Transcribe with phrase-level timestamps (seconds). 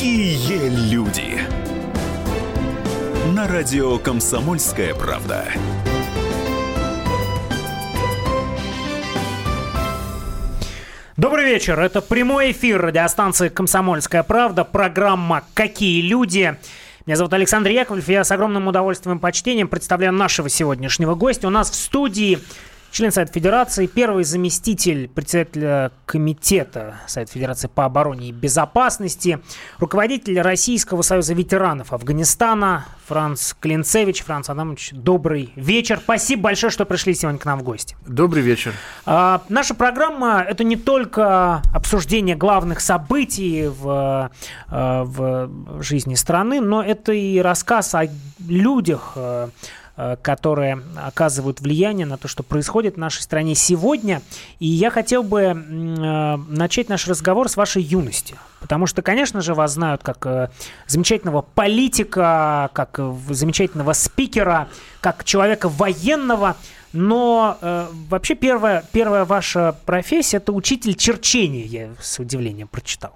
[0.00, 1.42] Какие люди!
[3.36, 5.44] На радио «Комсомольская правда».
[11.18, 11.78] Добрый вечер.
[11.78, 14.64] Это прямой эфир радиостанции «Комсомольская правда».
[14.64, 16.56] Программа «Какие люди?».
[17.04, 18.08] Меня зовут Александр Яковлев.
[18.08, 21.46] Я с огромным удовольствием и почтением представляю нашего сегодняшнего гостя.
[21.46, 22.38] У нас в студии
[22.90, 29.40] член Совета Федерации, первый заместитель председателя комитета Совета Федерации по обороне и безопасности,
[29.78, 34.22] руководитель Российского союза ветеранов Афганистана Франц Клинцевич.
[34.22, 36.00] Франц Адамович, добрый вечер.
[36.02, 37.96] Спасибо большое, что пришли сегодня к нам в гости.
[38.06, 38.72] Добрый вечер.
[39.04, 44.30] А, наша программа– это не только обсуждение главных событий в,
[44.68, 48.08] а, в жизни страны, но это и рассказ о
[48.46, 49.50] людях, а,
[50.22, 54.22] которые оказывают влияние на то, что происходит в нашей стране сегодня.
[54.58, 58.36] И я хотел бы э, начать наш разговор с вашей юности.
[58.60, 60.48] Потому что, конечно же, вас знают как э,
[60.86, 62.98] замечательного политика, как
[63.28, 64.68] замечательного спикера,
[65.00, 66.56] как человека военного.
[66.92, 73.12] Но э, вообще первая, первая ваша профессия– это учитель черчения, я с удивлением прочитал.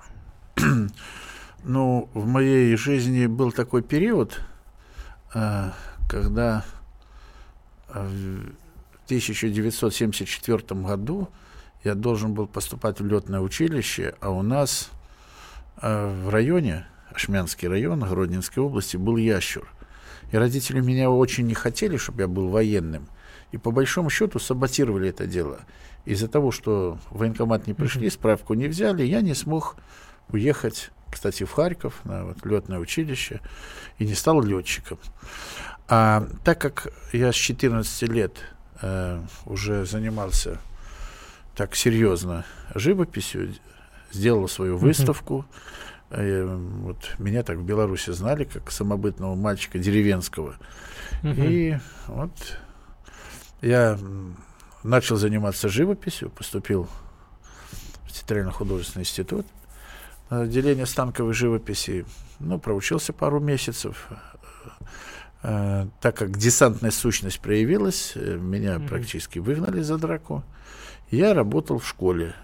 [1.67, 4.39] Ну, в моей жизни был такой период,
[5.35, 5.71] э,
[6.07, 6.63] когда
[8.03, 11.28] в 1974 году
[11.84, 14.91] я должен был поступать в летное училище, а у нас
[15.81, 19.69] э, в районе, Ашмянский район Гродненской области, был ящур.
[20.33, 23.06] И родители меня очень не хотели, чтобы я был военным.
[23.53, 25.61] И по большому счету саботировали это дело.
[26.06, 29.77] Из-за того, что в военкомат не пришли, справку не взяли, я не смог
[30.29, 33.41] уехать, кстати, в Харьков, на вот, летное училище,
[33.98, 34.98] и не стал летчиком.
[35.89, 38.39] А так как я с 14 лет
[38.81, 40.59] э, уже занимался
[41.55, 43.55] так серьезно живописью,
[44.11, 45.45] сделал свою выставку,
[46.11, 50.55] э, вот меня так в Беларуси знали как самобытного мальчика деревенского.
[51.23, 52.58] И вот
[53.61, 53.98] я
[54.83, 56.89] начал заниматься живописью, поступил
[58.07, 59.47] в Театрально-художественный институт,
[60.29, 62.05] отделение станковой живописи,
[62.41, 64.33] ну, проучился пару месяцев, Э,
[66.01, 68.89] так как десантная сущность проявилась, э, меня mm-hmm.
[68.89, 70.43] практически выгнали за драку.
[71.11, 72.35] Я работал в школе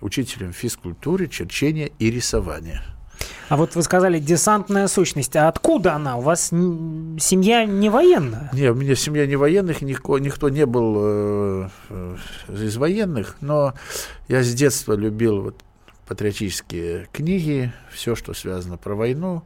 [0.00, 2.82] учителем физкультуры, черчения и рисования.
[3.50, 5.36] А вот вы сказали десантная сущность.
[5.36, 6.16] А откуда она?
[6.16, 8.50] У вас семья не военная?
[8.54, 12.16] Не, у меня семья не военных, никто, никто не был э, э,
[12.48, 13.74] из военных, но
[14.28, 15.62] я с детства любил вот
[16.06, 19.42] патриотические книги, все, что связано про войну.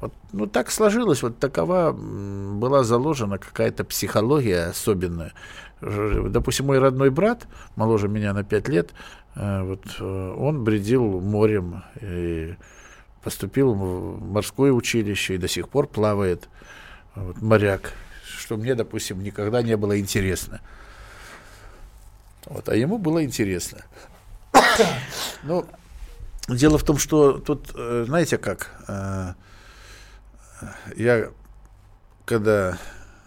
[0.00, 5.32] Вот, ну, так сложилось, вот такова была заложена какая-то психология особенная.
[5.80, 7.46] Допустим, мой родной брат,
[7.76, 8.90] моложе меня на 5 лет,
[9.34, 12.54] э, вот, э, он бредил морем и
[13.22, 16.48] поступил в морское училище и до сих пор плавает
[17.14, 17.92] вот, моряк,
[18.26, 20.60] что мне, допустим, никогда не было интересно.
[22.46, 23.84] Вот, а ему было интересно.
[25.42, 25.64] Но
[26.48, 28.70] ну, дело в том, что тут, э, знаете как,
[30.96, 31.30] я
[32.24, 32.78] когда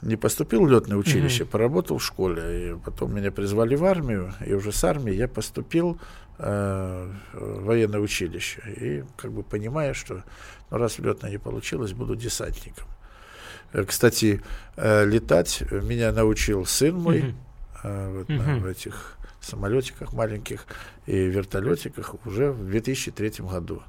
[0.02, 1.48] не поступил в летное училище, mm-hmm.
[1.48, 6.00] поработал в школе, и потом меня призвали в армию, и уже с армии я поступил
[6.38, 8.62] э, в военное училище.
[8.68, 10.24] И как бы понимая, что
[10.70, 12.88] ну, раз в летное не получилось, буду десантником.
[13.74, 14.42] Э, кстати,
[14.76, 17.36] э, летать меня научил сын мой mm-hmm.
[17.84, 18.46] э, вот, mm-hmm.
[18.46, 20.66] на, в этих самолетиках маленьких
[21.06, 23.82] и вертолетиках уже в 2003 году.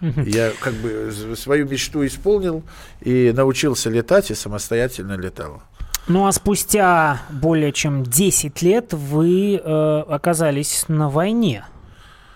[0.00, 2.62] Я как бы свою мечту исполнил
[3.00, 5.62] и научился летать и самостоятельно летал.
[6.08, 11.64] Ну а спустя более чем 10 лет вы э, оказались на войне.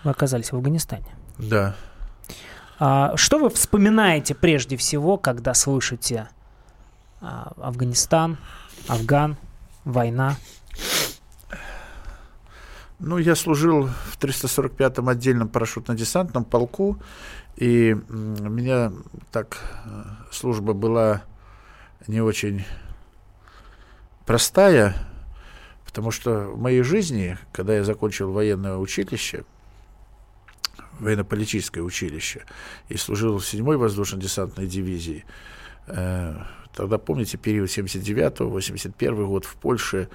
[0.03, 1.05] Вы оказались в Афганистане.
[1.37, 1.75] Да.
[2.79, 6.27] А, что вы вспоминаете прежде всего, когда слышите
[7.21, 8.37] а, Афганистан,
[8.87, 9.37] Афган,
[9.85, 10.35] война?
[13.03, 17.01] Ну, я служил в 345-м отдельном парашютно-десантном полку,
[17.55, 18.93] и у меня
[19.31, 21.23] так э, служба была
[22.05, 22.63] не очень
[24.27, 24.93] простая,
[25.83, 29.45] потому что в моей жизни, когда я закончил военное училище,
[30.99, 32.45] военно-политическое училище,
[32.87, 35.25] и служил в 7-й воздушно-десантной дивизии,
[35.87, 36.35] э,
[36.75, 40.07] тогда, помните, период 79-81 год в Польше,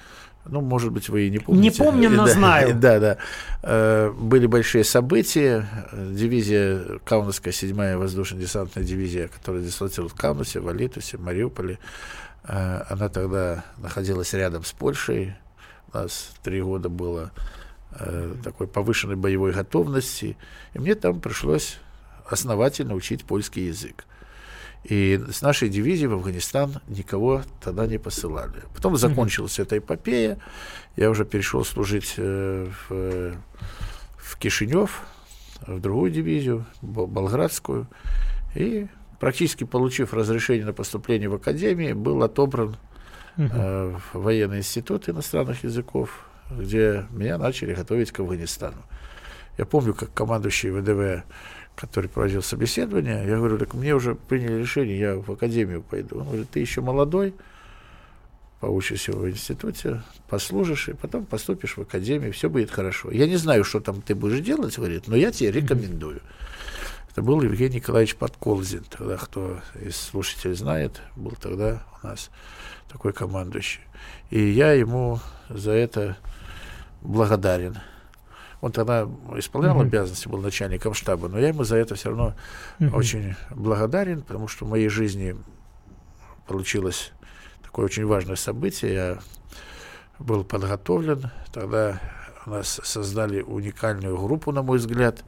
[0.49, 1.69] ну, может быть, вы и не помните.
[1.69, 2.75] Не помню, но да, знаю.
[2.79, 3.17] Да, да.
[3.63, 5.67] Э, были большие события.
[5.93, 11.79] Дивизия, Каунасская 7-я воздушно-десантная дивизия, которая дислоцировалась в Каунусе, в Алитусе, в Мариуполе,
[12.43, 15.35] э, она тогда находилась рядом с Польшей.
[15.93, 17.31] У нас три года было
[17.99, 20.37] э, такой повышенной боевой готовности.
[20.73, 21.77] И мне там пришлось
[22.29, 24.05] основательно учить польский язык.
[24.83, 28.63] И с нашей дивизии в Афганистан никого тогда не посылали.
[28.73, 30.37] Потом закончилась эта эпопея.
[30.95, 33.33] Я уже перешел служить э, в,
[34.17, 35.01] в Кишинев,
[35.65, 37.87] в другую дивизию, Болградскую.
[38.55, 38.87] И
[39.19, 42.77] практически получив разрешение на поступление в академию, был отобран
[43.35, 48.83] э, в военный институт иностранных языков, где меня начали готовить к Афганистану.
[49.57, 51.23] Я помню, как командующий ВДВ
[51.77, 56.19] который проводил собеседование, я говорю, так мне уже приняли решение, я в академию пойду.
[56.19, 57.35] Он говорит, ты еще молодой,
[58.59, 63.11] поучишься в институте, послужишь, и потом поступишь в академию, все будет хорошо.
[63.11, 66.21] Я не знаю, что там ты будешь делать, говорит, но я тебе рекомендую.
[67.11, 72.31] Это был Евгений Николаевич Подколзин, тогда, кто из слушателей знает, был тогда у нас
[72.91, 73.81] такой командующий.
[74.31, 75.19] И я ему
[75.49, 76.17] за это
[77.01, 77.77] благодарен.
[78.61, 79.85] Он тогда исполнял mm-hmm.
[79.85, 82.33] обязанности, был начальником штаба, но я ему за это все равно
[82.79, 82.95] mm-hmm.
[82.95, 85.35] очень благодарен, потому что в моей жизни
[86.47, 87.11] получилось
[87.61, 88.93] такое очень важное событие.
[88.93, 89.19] Я
[90.19, 91.29] был подготовлен.
[91.51, 92.01] Тогда
[92.45, 95.23] у нас создали уникальную группу, на мой взгляд.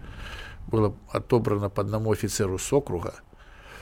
[0.68, 3.16] Было отобрано по одному офицеру с округа.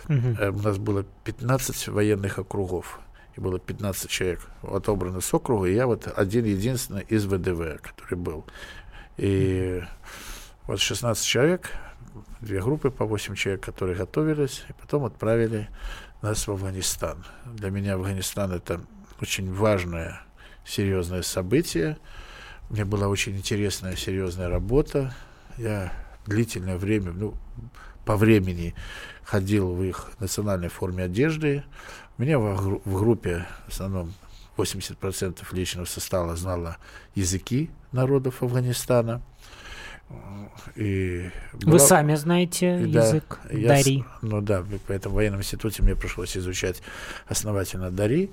[0.07, 0.59] Mm-hmm.
[0.59, 2.99] У нас было 15 военных округов.
[3.35, 5.67] И было 15 человек отобраны с округа.
[5.67, 8.45] И я вот один единственный из ВДВ, который был.
[9.17, 9.81] И
[10.67, 11.71] вот 16 человек,
[12.39, 15.69] две группы по 8 человек, которые готовились, и потом отправили
[16.21, 17.25] нас в Афганистан.
[17.45, 18.81] Для меня Афганистан это
[19.19, 20.21] очень важное,
[20.65, 21.97] серьезное событие.
[22.69, 25.15] Мне была очень интересная, серьезная работа.
[25.57, 25.91] Я
[26.25, 27.33] длительное время, ну,
[28.05, 28.75] по времени
[29.23, 31.63] ходил в их национальной форме одежды.
[32.17, 34.13] Меня в, в группе в основном
[34.57, 36.77] 80% личного состава знало
[37.15, 39.21] языки народов Афганистана.
[40.75, 41.73] И была...
[41.73, 44.05] Вы сами знаете да, язык я, Дари?
[44.21, 46.81] Ну да, поэтому в военном институте мне пришлось изучать
[47.27, 48.31] основательно Дари.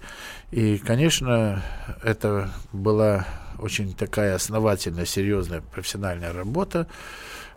[0.52, 1.62] И, конечно,
[2.02, 3.26] это была
[3.58, 6.86] очень такая основательная, серьезная профессиональная работа.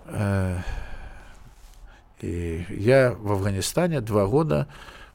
[0.06, 0.60] Э,
[2.22, 4.68] и я в Афганистане два года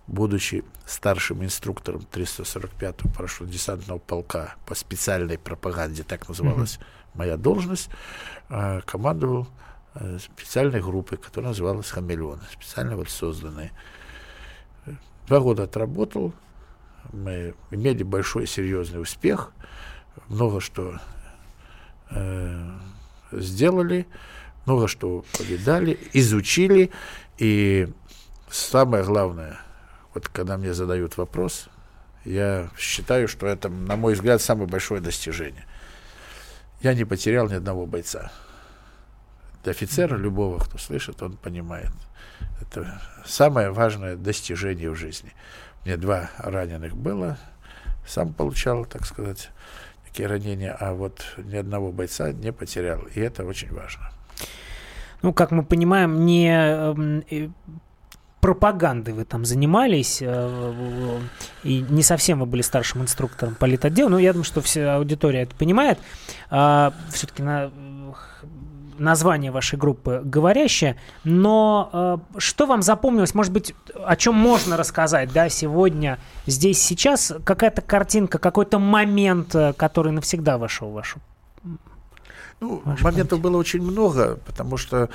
[0.07, 7.19] будучи старшим инструктором 345-го парашютно-десантного полка по специальной пропаганде, так называлась mm-hmm.
[7.19, 7.89] моя должность,
[8.49, 9.47] а, командовал
[9.95, 13.71] э, специальной группой, которая называлась «Хамелеон», специально вот созданной.
[15.29, 16.35] Два года отработал,
[17.13, 19.53] мы имели большой серьезный успех,
[20.29, 20.99] много что
[22.11, 22.71] э,
[23.31, 24.07] сделали,
[24.67, 26.91] много что повидали, изучили,
[27.39, 27.89] и
[28.51, 29.61] самое главное–
[30.15, 31.69] вот когда мне задают вопрос,
[32.25, 35.67] я считаю, что это, на мой взгляд, самое большое достижение.
[36.81, 38.31] Я не потерял ни одного бойца.
[39.65, 41.93] Офицера любого, кто слышит, он понимает.
[42.61, 45.33] Это самое важное достижение в жизни.
[45.85, 47.39] Мне два раненых было,
[48.07, 49.51] сам получал, так сказать,
[50.05, 53.03] такие ранения, а вот ни одного бойца не потерял.
[53.15, 54.11] И это очень важно.
[55.23, 57.53] Ну, как мы понимаем, не
[58.43, 61.21] пропагандой вы там занимались, э,
[61.63, 65.55] и не совсем вы были старшим инструктором политотдела, но я думаю, что вся аудитория это
[65.55, 66.01] понимает.
[66.51, 67.71] А, Все-таки на
[68.99, 75.33] название вашей группы говорящее, но э, что вам запомнилось, может быть, о чем можно рассказать,
[75.33, 81.21] да, сегодня, здесь, сейчас, какая-то картинка, какой-то момент, э, который навсегда вошел в вашу
[82.63, 85.09] ну, моментов было очень много, потому что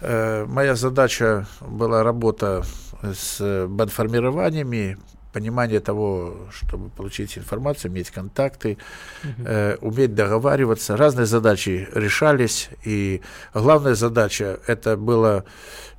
[0.00, 2.62] э, моя задача была работа
[3.02, 4.98] с бандформированиями,
[5.32, 8.76] понимание того, чтобы получить информацию, иметь контакты,
[9.22, 10.96] э, уметь договариваться.
[10.96, 13.22] Разные задачи решались, и
[13.54, 15.44] главная задача это было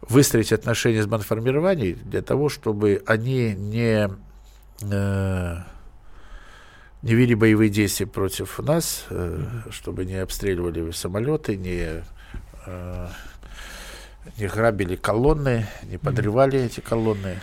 [0.01, 4.07] выстроить отношения с бандформированием для того, чтобы они не
[4.83, 5.57] э,
[7.01, 12.03] не вели боевые действия против нас, э, чтобы не обстреливали самолеты, не,
[12.65, 13.07] э,
[14.37, 17.39] не грабили колонны, не подрывали эти колонны.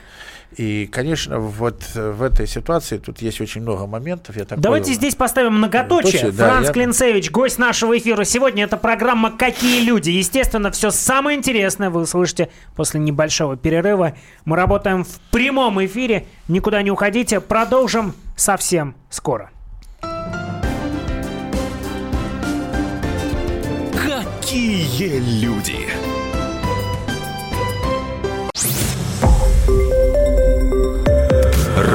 [0.57, 4.37] И, конечно, вот в этой ситуации тут есть очень много моментов.
[4.37, 6.23] Я так Давайте здесь поставим многоточие.
[6.23, 7.31] Точно, Франц да, Клинцевич, я...
[7.31, 8.25] гость нашего эфира.
[8.25, 10.11] Сегодня это программа «Какие люди?».
[10.11, 14.15] Естественно, все самое интересное вы услышите после небольшого перерыва.
[14.45, 16.27] Мы работаем в прямом эфире.
[16.49, 17.41] Никуда не уходите.
[17.41, 19.51] Продолжим совсем скоро.
[23.93, 25.98] Какие люди?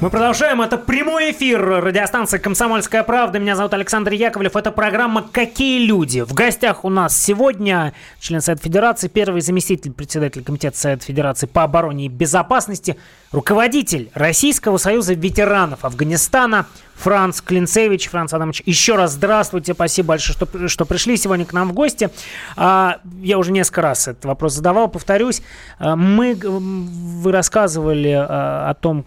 [0.00, 0.62] Мы продолжаем.
[0.62, 3.38] Это прямой эфир радиостанции «Комсомольская правда».
[3.38, 4.56] Меня зовут Александр Яковлев.
[4.56, 6.20] Это программа «Какие люди?».
[6.22, 11.64] В гостях у нас сегодня член Совета Федерации, первый заместитель председателя Комитета Совета Федерации по
[11.64, 12.96] обороне и безопасности,
[13.30, 16.64] руководитель Российского союза ветеранов Афганистана
[16.94, 18.08] Франц Клинцевич.
[18.08, 19.74] Франц Адамович, еще раз здравствуйте.
[19.74, 22.08] Спасибо большое, что, что пришли сегодня к нам в гости.
[22.56, 25.42] А, я уже несколько раз этот вопрос задавал, повторюсь.
[25.78, 29.04] А, мы, вы рассказывали а, о том,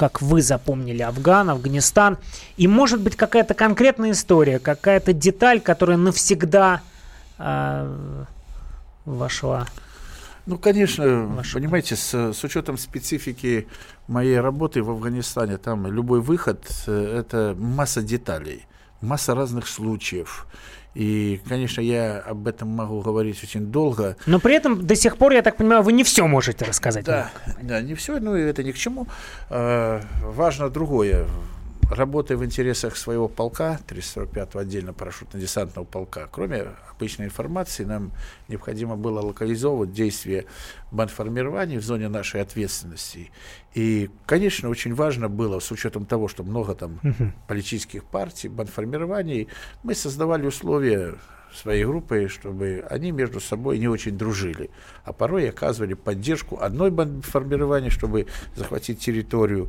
[0.00, 2.16] как вы запомнили Афган, Афганистан.
[2.56, 6.80] И может быть какая-то конкретная история, какая-то деталь, которая навсегда
[7.36, 8.24] э,
[9.04, 9.66] вошла.
[10.46, 11.58] Ну, конечно, Ваша...
[11.58, 13.68] понимаете, с, с учетом специфики
[14.08, 18.64] моей работы в Афганистане, там любой выход э, это масса деталей,
[19.02, 20.46] масса разных случаев.
[20.94, 24.16] И, конечно, я об этом могу говорить очень долго.
[24.26, 27.04] Но при этом до сих пор, я так понимаю, вы не все можете рассказать.
[27.04, 27.30] Да,
[27.62, 29.06] да не все, но это ни к чему.
[29.50, 31.26] А, важно другое
[31.90, 38.12] работая в интересах своего полка, 345-го отдельно парашютно-десантного полка, кроме обычной информации, нам
[38.48, 40.46] необходимо было локализовывать действия
[40.90, 43.30] бандформирования в зоне нашей ответственности.
[43.74, 47.00] И, конечно, очень важно было, с учетом того, что много там
[47.48, 49.48] политических партий, бандформирований,
[49.82, 51.14] мы создавали условия
[51.54, 54.70] своей группой, чтобы они между собой не очень дружили,
[55.04, 59.68] а порой оказывали поддержку одной банды формирования, чтобы захватить территорию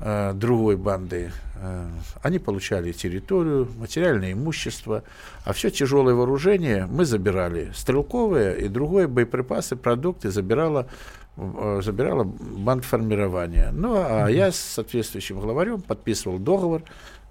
[0.00, 1.32] э, другой банды.
[1.56, 1.88] Э,
[2.22, 5.02] они получали территорию, материальное имущество,
[5.44, 7.72] а все тяжелое вооружение мы забирали.
[7.74, 10.88] Стрелковые и другое боеприпасы, продукты забирала
[11.36, 13.70] э, забирала бандформирование.
[13.72, 16.82] Ну, а я с соответствующим главарем подписывал договор,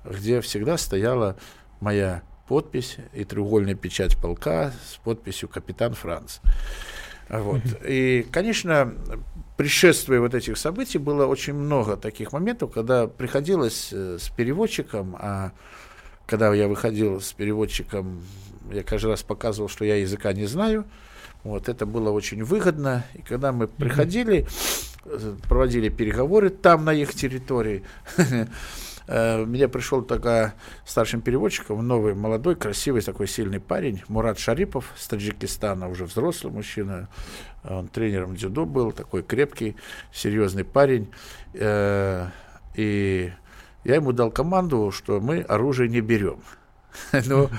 [0.04, 1.36] где всегда стояла
[1.80, 6.40] моя подпись и треугольная печать полка с подписью «Капитан Франц».
[7.30, 7.62] Вот.
[7.88, 8.94] И, конечно,
[9.58, 15.52] предшествуя вот этих событий было очень много таких моментов, когда приходилось э, с переводчиком, а
[16.28, 18.24] когда я выходил с переводчиком,
[18.72, 20.86] я каждый раз показывал, что я языка не знаю.
[21.44, 23.06] Вот, это было очень выгодно.
[23.14, 24.48] И когда мы приходили,
[25.06, 27.84] э, проводили переговоры там, на их территории,
[29.08, 35.08] Э, меня пришел такая старшим переводчиком, новый, молодой, красивый, такой сильный парень, Мурат Шарипов с
[35.08, 37.08] Таджикистана, уже взрослый мужчина.
[37.64, 39.76] Он тренером дзюдо был, такой крепкий,
[40.14, 41.12] серьезный парень.
[41.54, 42.28] Э,
[42.76, 43.32] и
[43.84, 46.40] я ему дал команду, что мы оружие не берем.
[47.26, 47.50] Ну,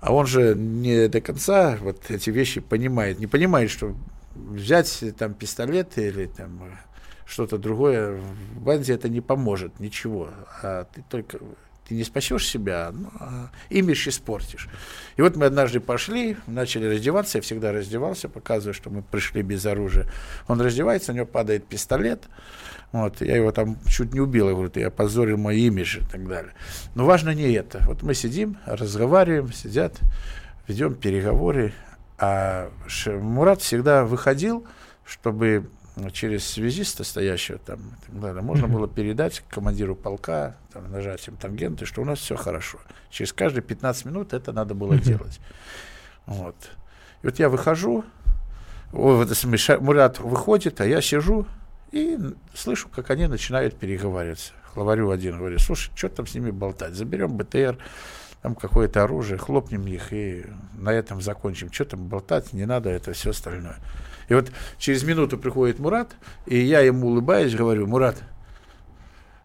[0.00, 3.18] а он же не до конца вот эти вещи понимает.
[3.18, 3.94] Не понимает, что
[4.34, 6.60] взять там пистолет или там
[7.26, 8.20] что-то другое,
[8.54, 10.30] в банде это не поможет, ничего.
[10.62, 11.38] А ты только
[11.88, 14.68] ты не спасешь себя, ну, а имидж испортишь.
[15.16, 19.64] И вот мы однажды пошли, начали раздеваться, я всегда раздевался, показываю, что мы пришли без
[19.66, 20.08] оружия.
[20.48, 22.24] Он раздевается, у него падает пистолет,
[22.92, 26.26] вот, я его там чуть не убил, я говорю, ты опозорил мой имидж и так
[26.26, 26.52] далее.
[26.94, 27.82] Но важно не это.
[27.86, 30.00] Вот мы сидим, разговариваем, сидят,
[30.66, 31.72] ведем переговоры,
[32.18, 32.70] а
[33.06, 34.66] Мурат всегда выходил,
[35.04, 35.68] чтобы
[36.12, 42.04] через связиста, стоящего там, далее, можно было передать командиру полка там, нажатием тангенты, что у
[42.04, 42.78] нас все хорошо.
[43.10, 45.40] Через каждые 15 минут это надо было делать.
[46.26, 46.56] Вот.
[47.22, 48.04] И вот я выхожу,
[48.92, 49.30] вот,
[49.80, 51.46] Мурат выходит, а я сижу
[51.92, 52.18] и
[52.54, 54.52] слышу, как они начинают переговариваться.
[54.74, 56.94] Главарю один говорит, слушай, что там с ними болтать?
[56.94, 57.78] Заберем БТР,
[58.42, 61.72] там какое-то оружие, хлопнем их и на этом закончим.
[61.72, 63.76] Что там болтать, не надо это все остальное.
[64.28, 66.16] И вот через минуту приходит Мурат,
[66.46, 68.22] и я ему улыбаюсь, говорю, Мурат,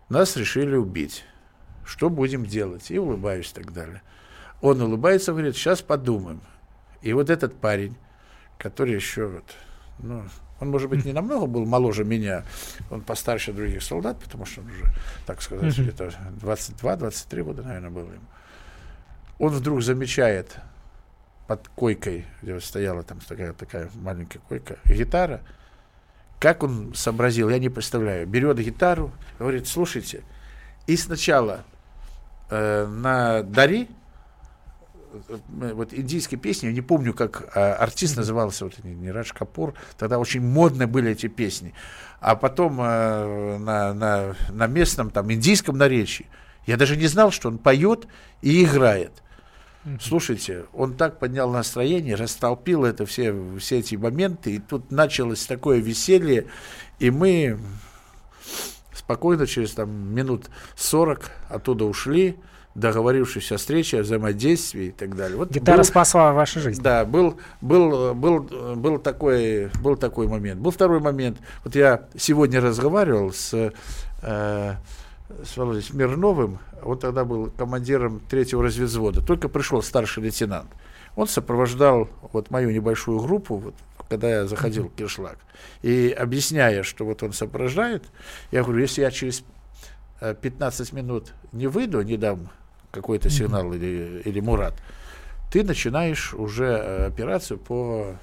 [0.09, 1.23] нас решили убить.
[1.85, 2.89] Что будем делать?
[2.89, 4.01] И улыбаюсь и так далее.
[4.61, 6.41] Он улыбается, говорит, сейчас подумаем.
[7.01, 7.95] И вот этот парень,
[8.57, 9.43] который еще вот,
[9.99, 10.23] ну,
[10.59, 12.43] он, может быть, не намного был моложе меня,
[12.91, 14.85] он постарше других солдат, потому что он уже,
[15.25, 18.25] так сказать, где-то 22-23 года, наверное, был ему.
[19.39, 20.55] Он вдруг замечает
[21.51, 25.41] под койкой, где стояла там такая, такая маленькая койка, гитара.
[26.39, 28.25] Как он сообразил, я не представляю.
[28.25, 30.23] Берет гитару, говорит, слушайте,
[30.87, 31.65] и сначала
[32.49, 33.89] э, на Дари
[35.11, 39.73] э, вот индийские песни, я не помню, как а, артист назывался, вот не Радж Капур,
[39.97, 41.73] тогда очень модны были эти песни.
[42.21, 46.27] А потом а, на, на, на местном, там, индийском наречии,
[46.65, 48.07] я даже не знал, что он поет
[48.41, 49.21] и играет.
[49.99, 55.79] Слушайте, он так поднял настроение, растолпил это все, все эти моменты, и тут началось такое
[55.79, 56.45] веселье,
[56.99, 57.57] и мы
[58.93, 62.37] спокойно через там, минут 40 оттуда ушли,
[62.75, 65.37] договорившись о встрече, о взаимодействии и так далее.
[65.37, 66.81] Вот Гитара был, спасла вашу жизнь.
[66.81, 70.61] Да, был, был, был, был, такой, был такой момент.
[70.61, 71.39] Был второй момент.
[71.63, 73.73] Вот я сегодня разговаривал с,
[74.21, 74.75] э,
[75.43, 80.69] с Володей Смирновым, он тогда был командиром третьего разведвзвода, только пришел старший лейтенант.
[81.15, 83.75] Он сопровождал вот мою небольшую группу, вот,
[84.09, 85.37] когда я заходил в Киршлаг.
[85.81, 88.03] И объясняя, что вот он сопровождает,
[88.51, 89.43] я говорю, если я через
[90.19, 92.49] 15 э, минут не выйду, не дам
[92.91, 94.73] какой-то сигнал или, или Мурат,
[95.51, 98.15] ты начинаешь уже э, операцию по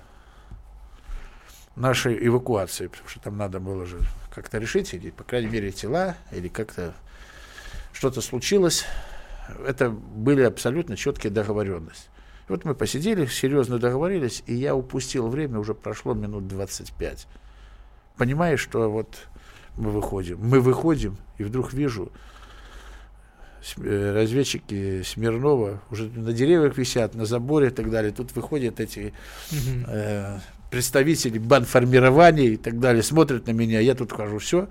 [1.77, 3.99] нашей эвакуации, потому что там надо было же
[4.39, 6.95] как-то решить, или, по крайней мере, тела, или как-то
[7.93, 8.85] что-то случилось.
[9.67, 12.09] Это были абсолютно четкие договоренности.
[12.49, 17.27] И вот мы посидели, серьезно договорились, и я упустил время, уже прошло минут 25.
[18.17, 19.27] Понимаешь, что вот
[19.77, 20.39] мы выходим.
[20.41, 22.13] Мы выходим, и вдруг вижу,
[23.77, 28.13] Э, разведчики Смирнова уже на деревьях висят, на заборе и так далее.
[28.13, 29.13] Тут выходят эти
[29.87, 30.39] э,
[30.71, 34.69] представители банформирования и так далее, смотрят на меня, я тут хожу, все,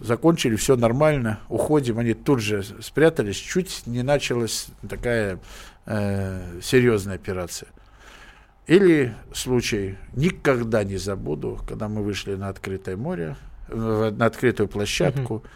[0.00, 5.38] закончили, все нормально, уходим, они тут же спрятались, чуть не началась такая
[5.86, 7.68] э, серьезная операция.
[8.66, 13.36] Или случай, никогда не забуду, когда мы вышли на открытое море,
[13.68, 15.48] на открытую площадку, uh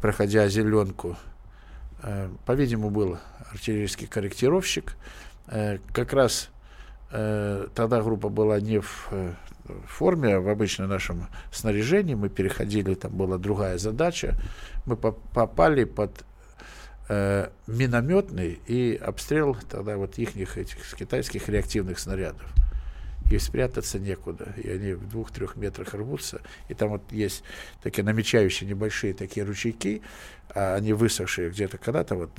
[0.00, 1.16] проходя зеленку,
[2.02, 3.18] э, по-видимому, был
[3.52, 4.96] артиллерийский корректировщик.
[5.46, 6.50] Э, как раз
[7.12, 9.10] тогда группа была не в
[9.86, 12.14] форме, а в обычном нашем снаряжении.
[12.14, 14.34] Мы переходили, там была другая задача.
[14.86, 16.24] Мы попали под
[17.66, 22.50] минометный и обстрел тогда вот их этих китайских реактивных снарядов
[23.30, 24.54] и спрятаться некуда.
[24.56, 26.40] И они в двух-трех метрах рвутся.
[26.68, 27.44] И там вот есть
[27.82, 30.02] такие намечающие небольшие такие ручейки,
[30.54, 32.30] а они высохшие где-то когда-то вот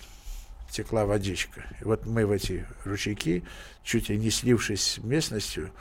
[0.74, 1.64] текла водичка.
[1.80, 3.44] И вот мы в эти ручейки,
[3.84, 5.72] чуть ли не слившись с местностью,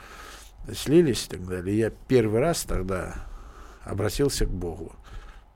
[0.73, 1.75] слились и так далее.
[1.75, 3.15] И я первый раз тогда
[3.83, 4.95] обратился к Богу,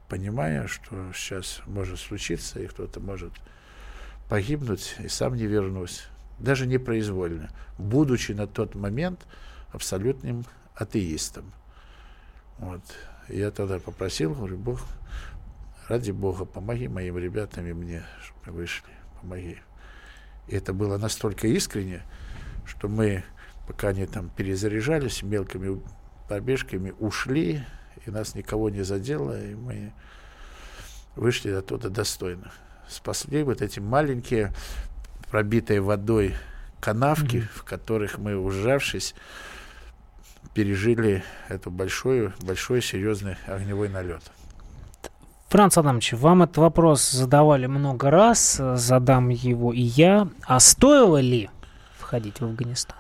[0.10, 3.34] понимая, что сейчас может случиться, и кто-то может
[4.28, 6.08] погибнуть, и сам не вернусь
[6.40, 9.26] даже непроизвольно, будучи на тот момент
[9.72, 10.46] абсолютным
[10.76, 11.54] атеистом.
[12.58, 12.82] Вот.
[13.28, 14.82] Я тогда попросил, говорю, Бог,
[15.88, 18.90] ради Бога, помоги моим ребятам и мне, чтобы вышли,
[19.22, 19.58] помоги.
[20.48, 22.04] И это было настолько искренне,
[22.66, 23.24] что мы,
[23.68, 25.82] пока они там перезаряжались мелкими
[26.28, 27.64] пробежками, ушли,
[28.06, 29.94] и нас никого не задело, и мы
[31.16, 32.52] вышли оттуда достойно.
[32.88, 34.54] Спасли вот эти маленькие
[35.30, 36.36] пробитые водой
[36.80, 37.50] канавки, mm-hmm.
[37.54, 39.14] в которых мы, ужавшись,
[40.54, 44.24] пережили эту большой, большой серьезный огневой налет.
[45.50, 50.28] Франц Адамович, вам этот вопрос задавали много раз, задам его и я.
[50.46, 51.50] А стоило ли
[51.98, 52.98] входить в Афганистан?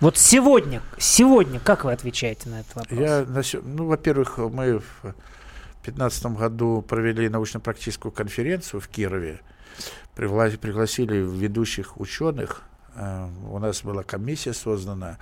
[0.00, 2.98] Вот сегодня, сегодня, как вы отвечаете на этот вопрос?
[2.98, 3.26] Я,
[3.62, 5.14] ну, во-первых, мы в
[5.82, 9.40] 2015 году провели научно-практическую конференцию в Кирове,
[10.14, 12.62] пригласили ведущих ученых.
[12.94, 15.18] Э, у нас была комиссия создана,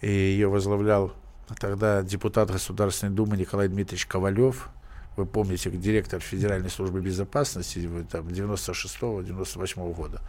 [0.00, 1.12] и ее возглавлял
[1.60, 4.70] тогда депутат Государственной Думы Николай Дмитриевич Ковалев.
[5.16, 10.20] Вы помните, директор Федеральной службы безопасности там, 96-98 года.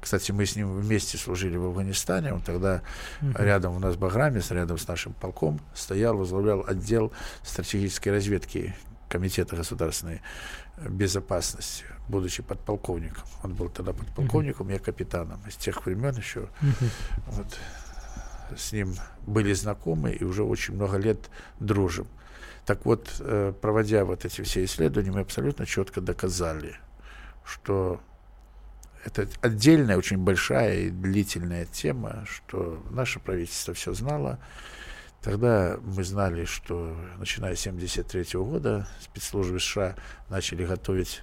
[0.00, 2.32] Кстати, мы с ним вместе служили в Афганистане.
[2.32, 2.82] Он тогда
[3.20, 3.42] uh-huh.
[3.42, 8.74] рядом у нас Баграмис, рядом с нашим полком, стоял, возглавлял отдел стратегической разведки
[9.08, 10.20] Комитета государственной
[10.76, 13.22] безопасности, будучи подполковником.
[13.42, 14.74] Он был тогда подполковником, uh-huh.
[14.74, 15.40] я капитаном.
[15.48, 16.90] Из тех времен еще uh-huh.
[17.28, 17.58] вот,
[18.56, 18.94] с ним
[19.26, 22.06] были знакомы и уже очень много лет дружим.
[22.66, 26.76] Так вот, э, проводя вот эти все исследования, мы абсолютно четко доказали,
[27.44, 28.00] что
[29.04, 34.40] это отдельная, очень большая и длительная тема, что наше правительство все знало,
[35.26, 39.96] Тогда мы знали, что начиная с 1973 года спецслужбы США
[40.28, 41.22] начали готовить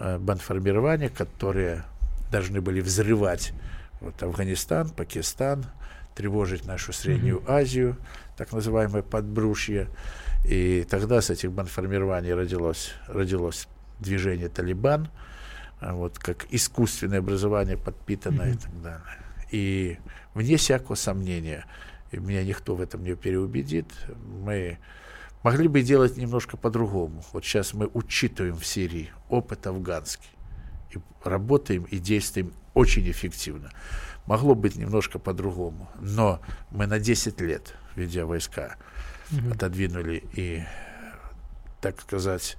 [0.00, 1.84] э, бандформирования, которые
[2.32, 3.52] должны были взрывать
[4.00, 5.66] вот, Афганистан, Пакистан,
[6.16, 7.44] тревожить нашу Среднюю.
[7.46, 7.96] Азию,
[8.36, 9.86] так называемое подбрушье.
[10.44, 13.68] И тогда с этих бандформирований родилось, родилось
[13.98, 15.08] движение «Талибан».
[15.80, 18.54] а вот как искусственное образование подпитанное mm-hmm.
[18.54, 19.18] и так далее.
[19.50, 19.98] И
[20.34, 21.66] вне всякого сомнения,
[22.12, 23.86] и меня никто в этом не переубедит,
[24.42, 24.78] мы
[25.42, 27.24] могли бы делать немножко по-другому.
[27.32, 30.30] Вот сейчас мы учитываем в Сирии опыт афганский,
[30.92, 33.70] и работаем и действуем очень эффективно.
[34.26, 38.76] Могло быть немножко по-другому, но мы на 10 лет, ведя войска,
[39.30, 39.52] mm-hmm.
[39.54, 40.62] отодвинули и,
[41.80, 42.56] так сказать,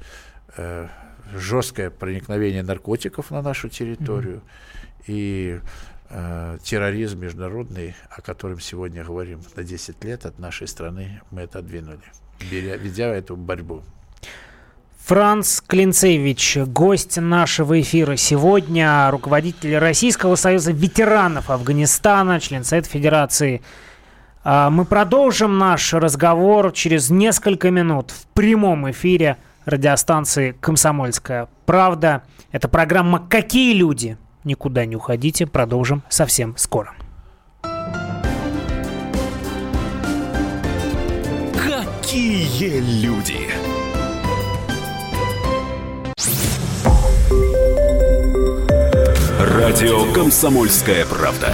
[0.56, 0.88] э,
[1.34, 5.04] жесткое проникновение наркотиков на нашу территорию mm-hmm.
[5.08, 5.62] и
[6.10, 11.60] э, терроризм международный, о котором сегодня говорим, на 10 лет от нашей страны мы это
[11.60, 12.04] отодвинули,
[12.52, 13.84] беря, ведя эту борьбу.
[15.08, 23.62] Франц Клинцевич, гость нашего эфира сегодня, руководитель Российского союза ветеранов Афганистана, член Совета Федерации.
[24.50, 32.24] А, мы продолжим наш разговор через несколько минут в прямом эфире радиостанции «Комсомольская правда».
[32.54, 34.18] Это программа «Какие люди?».
[34.46, 36.94] Никуда не уходите, продолжим совсем скоро.
[42.02, 43.50] Какие люди?
[49.42, 51.54] Радио «Комсомольская правда».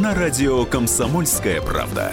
[0.00, 2.12] На радио «Комсомольская правда».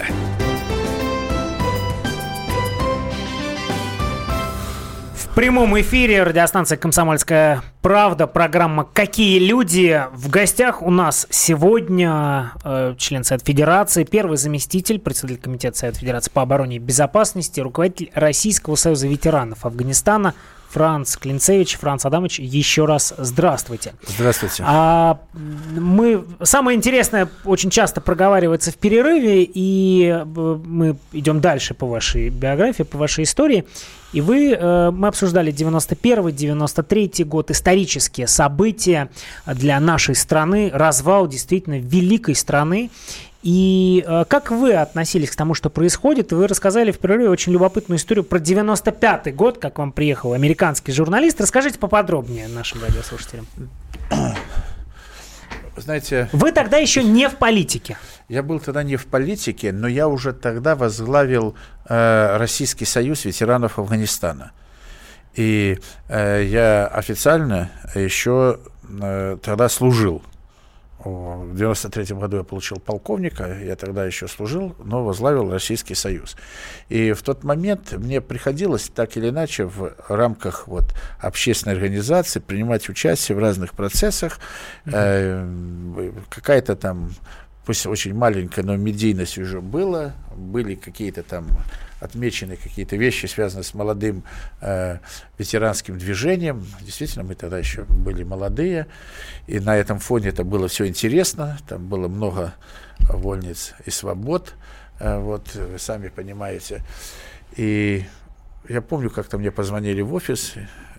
[5.16, 10.04] В прямом эфире радиостанция «Комсомольская правда», программа «Какие люди?».
[10.12, 16.32] В гостях у нас сегодня э, член Совета Федерации, первый заместитель, председатель Комитета Совета Федерации
[16.32, 20.34] по обороне и безопасности, руководитель Российского союза ветеранов Афганистана
[20.70, 21.78] Франц Клинцевич.
[21.78, 23.94] Франц Адамович, еще раз здравствуйте.
[24.06, 24.64] Здравствуйте.
[24.66, 31.88] А, мы, самое интересное очень часто проговаривается в перерыве, и э, мы идем дальше по
[31.88, 33.66] вашей биографии, по вашей истории.
[34.14, 39.10] И вы, э, мы обсуждали 91-93 год, исторические события
[39.46, 42.90] для нашей страны, развал действительно великой страны.
[43.48, 46.34] И э, как вы относились к тому, что происходит?
[46.34, 51.40] Вы рассказали в перерыве очень любопытную историю про 95-й год, как вам приехал американский журналист.
[51.40, 53.48] Расскажите поподробнее нашим радиослушателям.
[55.78, 56.28] Знаете...
[56.34, 57.98] Вы тогда еще не в политике.
[58.28, 61.56] Я был тогда не в политике, но я уже тогда возглавил
[61.88, 64.52] э, Российский союз ветеранов Афганистана.
[65.36, 65.80] И
[66.10, 68.60] э, я официально еще
[69.02, 70.22] э, тогда служил
[71.04, 76.36] в 93 году я получил полковника, я тогда еще служил, но возглавил Российский Союз.
[76.90, 82.90] И в тот момент мне приходилось так или иначе в рамках вот, общественной организации принимать
[82.90, 84.40] участие в разных процессах.
[84.86, 84.92] Mm-hmm.
[84.94, 87.12] Э, какая-то там
[87.66, 91.48] пусть очень маленькая, но медийность уже была, были какие-то там
[92.00, 94.24] отмечены какие-то вещи, связанные с молодым
[94.62, 95.00] э,
[95.38, 96.66] ветеранским движением.
[96.82, 98.88] Действительно, мы тогда еще были молодые,
[99.48, 102.54] и на этом фоне это было все интересно, там было много
[103.00, 104.54] вольниц и свобод,
[105.00, 106.84] э, вот, вы сами понимаете.
[107.56, 108.06] И
[108.70, 110.54] я помню, как-то мне позвонили в офис,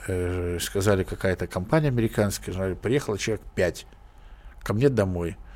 [0.06, 3.87] э, сказали, какая-то компания американская, приехало человек пять
[4.62, 5.37] ко мне домой–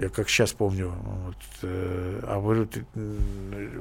[0.00, 2.68] я как сейчас помню, вот, э, а говорю,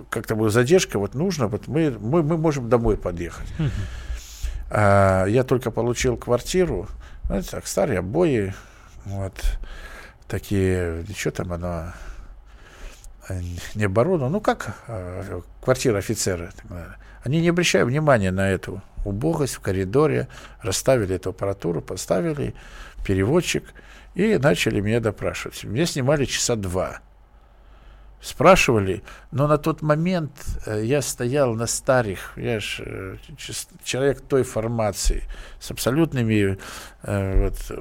[0.10, 3.48] как-то была задержка, вот нужно, вот мы, мы, мы можем домой подъехать.
[3.58, 3.70] Uh-huh.
[4.70, 6.88] А, я только получил квартиру,
[7.30, 8.54] ну, так, старые обои,
[9.06, 9.34] вот,
[10.28, 11.96] такие, что там она,
[13.76, 16.52] не оборона, ну как а, квартира офицера.
[17.24, 20.28] Они не обращают внимания на эту убогость в коридоре,
[20.62, 22.54] расставили эту аппаратуру, поставили
[23.06, 23.64] переводчик–
[24.16, 25.64] и начали меня допрашивать.
[25.64, 27.02] Меня снимали часа два.
[28.22, 30.32] Спрашивали, но на тот момент
[30.66, 33.44] э, я стоял на старых, я же э,
[33.82, 35.24] человек той формации,
[35.62, 36.58] с абсолютными
[37.04, 37.80] э, вот,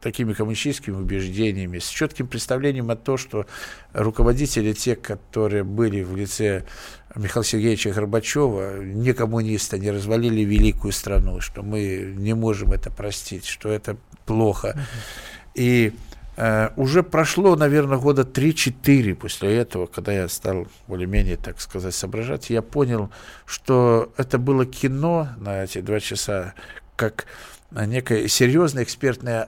[0.00, 3.46] такими коммунистическими убеждениями, с четким представлением о том, что
[3.92, 6.66] руководители, те, которые были в лице
[7.14, 13.46] Михаила Сергеевича Горбачева, не коммунисты, не развалили великую страну, что мы не можем это простить,
[13.46, 13.96] что это
[14.26, 14.74] плохо.
[14.76, 15.92] Uh-huh и
[16.38, 22.48] э, уже прошло, наверное, года 3-4 после этого, когда я стал более-менее, так сказать, соображать,
[22.48, 23.10] я понял,
[23.44, 26.54] что это было кино на эти два часа,
[26.96, 27.26] как
[27.70, 29.46] некая серьезная экспертная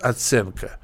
[0.00, 0.80] оценка.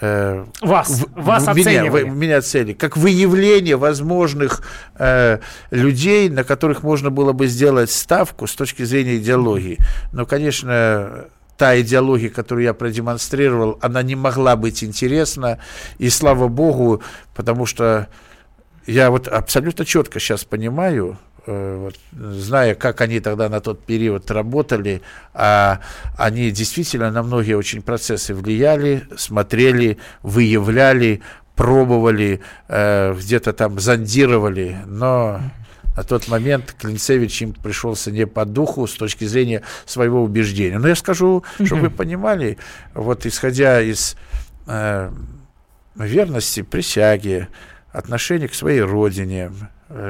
[0.00, 4.62] Э, вас, в, вас меня, в, меня цели, как выявление возможных
[4.98, 5.38] э,
[5.70, 9.78] людей, на которых можно было бы сделать ставку с точки зрения идеологии.
[10.12, 15.58] Но, конечно, та идеология, которую я продемонстрировал, она не могла быть интересна,
[15.98, 17.02] и слава богу,
[17.34, 18.08] потому что
[18.86, 24.30] я вот абсолютно четко сейчас понимаю, Э, вот, зная, как они тогда на тот период
[24.32, 25.00] работали,
[25.32, 25.80] а
[26.18, 31.22] они действительно на многие очень процессы влияли, смотрели, выявляли,
[31.54, 35.40] пробовали, э, где-то там зондировали, но
[35.96, 40.78] на тот момент Клинцевич им пришелся не по духу с точки зрения своего убеждения.
[40.78, 42.58] Но я скажу, чтобы вы понимали,
[42.94, 44.16] вот исходя из
[44.66, 45.10] э,
[45.96, 47.48] верности, присяги,
[47.92, 49.50] отношения к своей родине,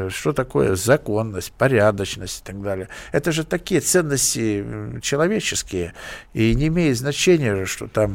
[0.09, 2.89] что такое законность, порядочность и так далее.
[3.13, 4.65] Это же такие ценности
[5.03, 5.93] человеческие,
[6.33, 8.15] и не имеет значения, что там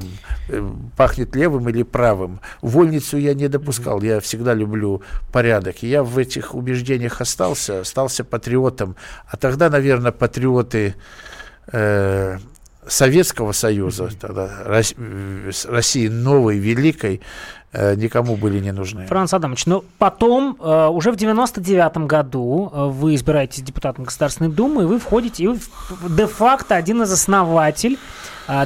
[0.50, 2.42] э, пахнет левым или правым.
[2.62, 5.84] Вольницу я не допускал, я всегда люблю порядок.
[5.84, 8.96] И я в этих убеждениях остался, остался патриотом.
[9.28, 10.96] А тогда, наверное, патриоты
[11.72, 12.40] э,
[12.88, 19.06] Советского Союза, тогда России новой, великой, Э, никому были не нужны.
[19.08, 24.84] Франц Адамович, ну потом, э, уже в 99 году э, вы избираетесь депутатом Государственной Думы,
[24.84, 25.60] и вы входите, и вы
[26.10, 27.98] де-факто один из основателей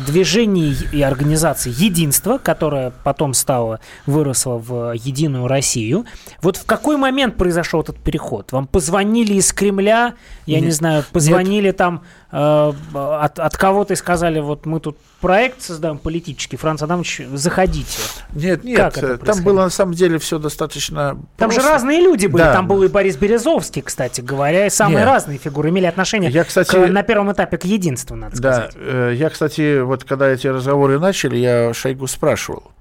[0.08, 6.06] движений и организаций «Единство», которое потом стало, выросло в «Единую Россию».
[6.42, 8.52] Вот в какой момент произошел этот переход?
[8.52, 10.16] Вам позвонили из Кремля,
[10.48, 11.78] я нет, не знаю, позвонили нет.
[11.78, 17.22] там э, от, от кого-то и сказали, вот мы тут проект создаем политический, Франц Адамович,
[17.34, 18.00] заходите.
[18.34, 18.94] Нет, нет,
[19.26, 21.62] там было на самом деле все достаточно Там просто.
[21.62, 22.54] же разные люди были, да.
[22.54, 25.08] там был и Борис Березовский, кстати говоря, и самые нет.
[25.08, 28.74] разные фигуры имели отношение я, кстати, к, на первом этапе к единству, надо да, сказать.
[28.76, 32.72] Э, я, кстати, вот когда эти разговоры начали, я Шойгу спрашивал,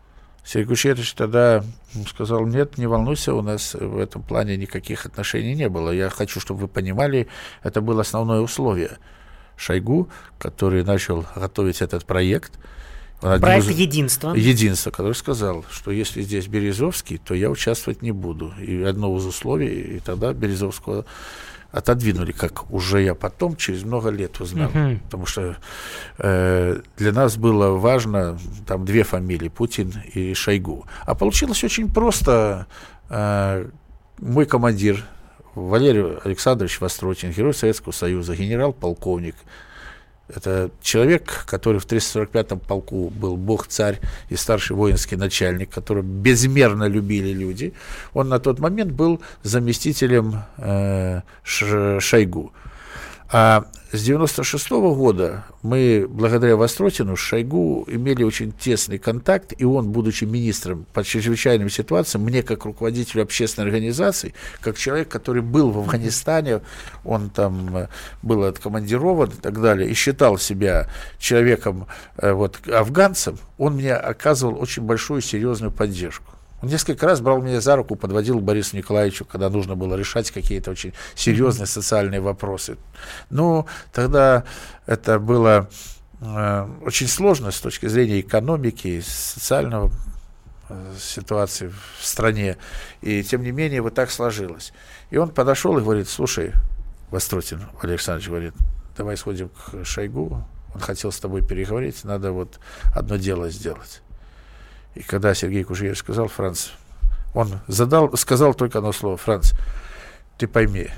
[0.44, 1.64] Сергей Кучетович тогда
[2.09, 5.90] сказал, нет, не волнуйся, у нас в этом плане никаких отношений не было.
[5.90, 7.29] Я хочу, чтобы вы понимали,
[7.62, 8.99] это было основное условие.
[9.57, 12.53] Шойгу, который начал готовить этот проект.
[13.21, 13.79] Проект из...
[13.79, 14.35] «Единство».
[14.35, 18.53] «Единство», который сказал, что если здесь Березовский, то я участвовать не буду.
[18.61, 21.07] И одно из условий, и тогда Березовского
[21.75, 24.71] отодвинули, как уже я потом, через много лет узнал.
[24.71, 25.01] Uh-huh.
[25.05, 25.57] Потому что
[26.19, 30.87] э, для нас было важно, там две фамилии, Путин и Шойгу.
[31.05, 32.67] А получилось очень просто.
[33.11, 33.67] Э,
[34.19, 35.05] мой командир
[35.55, 39.37] Валерий Александрович Востротин, герой Советского Союза, генерал-полковник.
[40.29, 47.33] Это человек, который в 345-м полку был бог-царь и старший воинский начальник, которого безмерно любили
[47.33, 47.75] люди.
[48.14, 52.53] Он на тот момент был заместителем э, Шойгу.
[53.29, 59.91] А с 96 -го года мы, благодаря Востротину, Шойгу имели очень тесный контакт, и он,
[59.91, 65.79] будучи министром по чрезвычайным ситуациям, мне, как руководителю общественной организации, как человек, который был в
[65.79, 66.63] Афганистане,
[67.05, 67.89] он там э,
[68.23, 74.61] был откомандирован и так далее, и считал себя человеком, э, вот, афганцем, он мне оказывал
[74.61, 76.33] очень большую серьезную поддержку.
[76.62, 80.71] Он несколько раз брал меня за руку, подводил Борису Николаевичу, когда нужно было решать какие-то
[80.71, 82.79] очень серьезные социальные вопросы.
[83.31, 84.45] Ну, тогда
[84.87, 85.69] это было
[86.21, 89.90] э, очень сложно с точки зрения экономики, социального
[90.69, 92.57] э, ситуации в стране.
[93.03, 94.73] И тем не менее вот так сложилось.
[95.11, 96.53] И он подошел и говорит, слушай,
[97.11, 98.55] Востротин Валерий Александрович говорит,
[98.97, 102.59] давай сходим к Шойгу, он хотел с тобой переговорить, надо вот
[102.95, 104.03] одно дело сделать.
[104.95, 106.71] И когда Сергей Кужиев сказал, Франц,
[107.35, 109.53] он задал, сказал только одно слово, Франц,
[110.39, 110.91] ты пойми,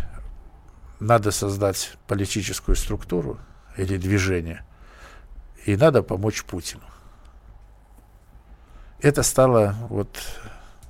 [1.01, 3.39] надо создать политическую структуру
[3.77, 4.65] или движение,
[5.65, 6.85] и надо помочь Путину.
[9.01, 10.09] Это стало вот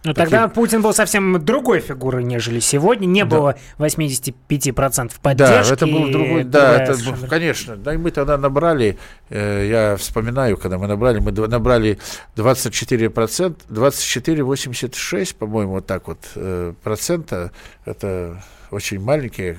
[0.07, 0.31] но таким...
[0.31, 3.07] тогда Путин был совсем другой фигурой, нежели сегодня.
[3.07, 3.37] Не да.
[3.37, 5.69] было 85% поддержки.
[5.69, 6.45] Да, это был другой.
[6.45, 6.97] Да, это,
[7.29, 7.77] конечно.
[7.77, 8.99] Да, и мы тогда набрали,
[9.31, 11.99] э, я вспоминаю, когда мы набрали, мы набрали
[12.37, 17.51] 24%, 24,86, по-моему, вот так вот, э, процента.
[17.85, 18.41] Это
[18.71, 19.57] очень маленькие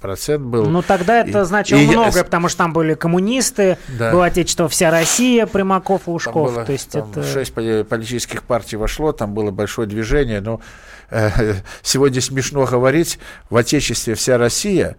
[0.00, 0.66] процент был.
[0.66, 2.24] Ну, тогда это значило и многое, я...
[2.24, 4.12] потому что там были коммунисты, да.
[4.12, 6.48] было Отечество «Вся Россия», Примаков и Ушков.
[6.48, 7.22] Там было, то есть там это...
[7.22, 10.60] Шесть политических партий вошло, там было большое движение, но
[11.10, 14.96] э, сегодня смешно говорить, в Отечестве «Вся Россия»,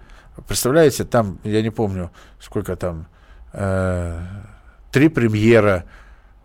[0.47, 3.07] представляете, там, я не помню, сколько там,
[3.53, 4.19] э,
[4.91, 5.85] три премьера,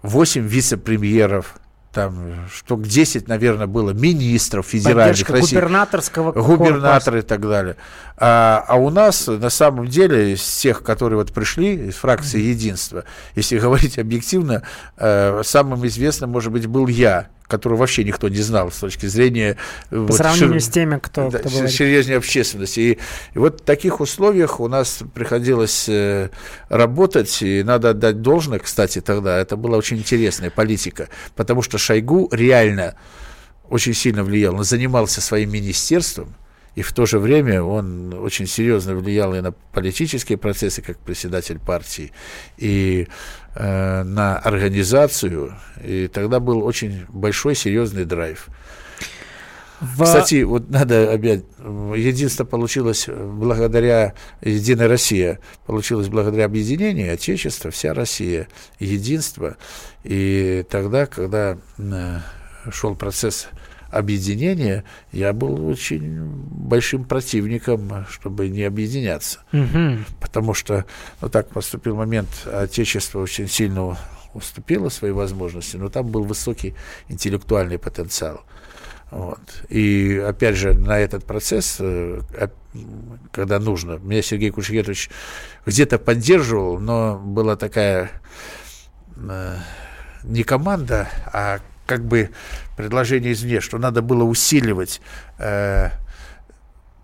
[0.02, 1.56] восемь вице-премьеров,
[1.96, 5.56] там штук 10, наверное, было министров федеральных Поддержка России.
[5.56, 7.76] губернаторского Губернаторы и так далее.
[8.18, 13.04] А, а у нас, на самом деле, из тех, которые вот пришли из фракции «Единство»,
[13.34, 14.62] если говорить объективно,
[14.98, 19.56] э, самым известным, может быть, был я, которого вообще никто не знал с точки зрения...
[19.90, 20.62] По вот, сравнению шир...
[20.62, 22.80] с теми, кто, да, кто серьезнее общественности.
[22.80, 22.98] И,
[23.34, 26.30] и вот в таких условиях у нас приходилось э,
[26.68, 32.28] работать, и надо отдать должное, кстати, тогда, это была очень интересная политика, потому что Шойгу
[32.32, 32.94] реально
[33.68, 36.34] очень сильно влиял, он занимался своим министерством,
[36.76, 41.58] и в то же время он очень серьезно влиял и на политические процессы, как председатель
[41.58, 42.12] партии,
[42.58, 43.08] и
[43.54, 45.54] э, на организацию.
[45.82, 48.48] И тогда был очень большой, серьезный драйв.
[49.80, 50.04] В...
[50.04, 54.12] Кстати, вот надо опять, единство получилось благодаря
[54.42, 59.56] Единая Россия, получилось благодаря объединению Отечества, вся Россия, единство.
[60.04, 62.18] И тогда, когда э,
[62.70, 63.48] шел процесс
[63.96, 69.40] объединения, я был очень большим противником, чтобы не объединяться.
[69.52, 70.04] Угу.
[70.20, 70.84] Потому что,
[71.20, 73.98] ну так поступил момент, Отечество очень сильно
[74.34, 76.74] уступило свои возможности, но там был высокий
[77.08, 78.42] интеллектуальный потенциал.
[79.10, 79.62] Вот.
[79.68, 82.20] И опять же, на этот процесс, э,
[83.30, 85.10] когда нужно, меня Сергей Кушегетович
[85.64, 88.10] где-то поддерживал, но была такая
[89.16, 89.56] э,
[90.24, 92.30] не команда, а как бы
[92.76, 95.00] предложение извне, что надо было усиливать
[95.38, 95.90] э,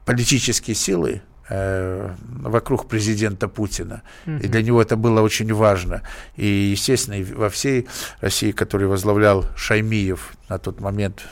[0.04, 4.02] политические силы э, вокруг президента Путина.
[4.26, 4.42] Mm-hmm.
[4.42, 6.02] И для него это было очень важно.
[6.36, 7.88] И, естественно, во всей
[8.20, 11.22] России, который возглавлял Шаймиев на тот момент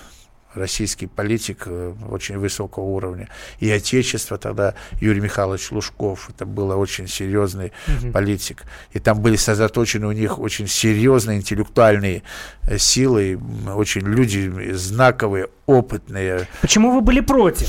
[0.54, 3.28] российский политик э, очень высокого уровня.
[3.58, 8.12] И Отечество тогда, Юрий Михайлович Лужков, это был очень серьезный угу.
[8.12, 8.64] политик.
[8.92, 12.22] И там были сосредоточены у них очень серьезные интеллектуальные
[12.66, 13.40] э, силы,
[13.74, 16.48] очень люди знаковые, опытные.
[16.60, 17.68] Почему вы были против?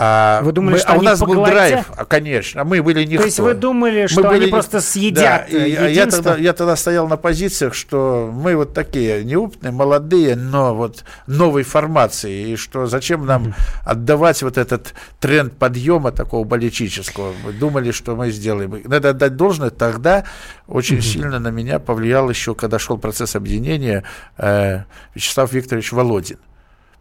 [0.00, 3.22] А, вы думали, мы, что а у нас был драйв, а, конечно, мы были никто.
[3.22, 4.50] То есть вы думали, что мы они были...
[4.50, 9.72] просто съедят да, я, тогда, я тогда стоял на позициях, что мы вот такие неопытные,
[9.72, 13.54] молодые, но вот новой формации, и что зачем нам mm-hmm.
[13.84, 17.34] отдавать вот этот тренд подъема такого политического.
[17.44, 18.80] Мы думали, что мы сделаем.
[18.84, 20.22] Надо отдать должное, тогда
[20.68, 21.00] очень mm-hmm.
[21.00, 24.04] сильно на меня повлиял еще, когда шел процесс объединения,
[24.36, 24.82] э,
[25.14, 26.38] Вячеслав Викторович Володин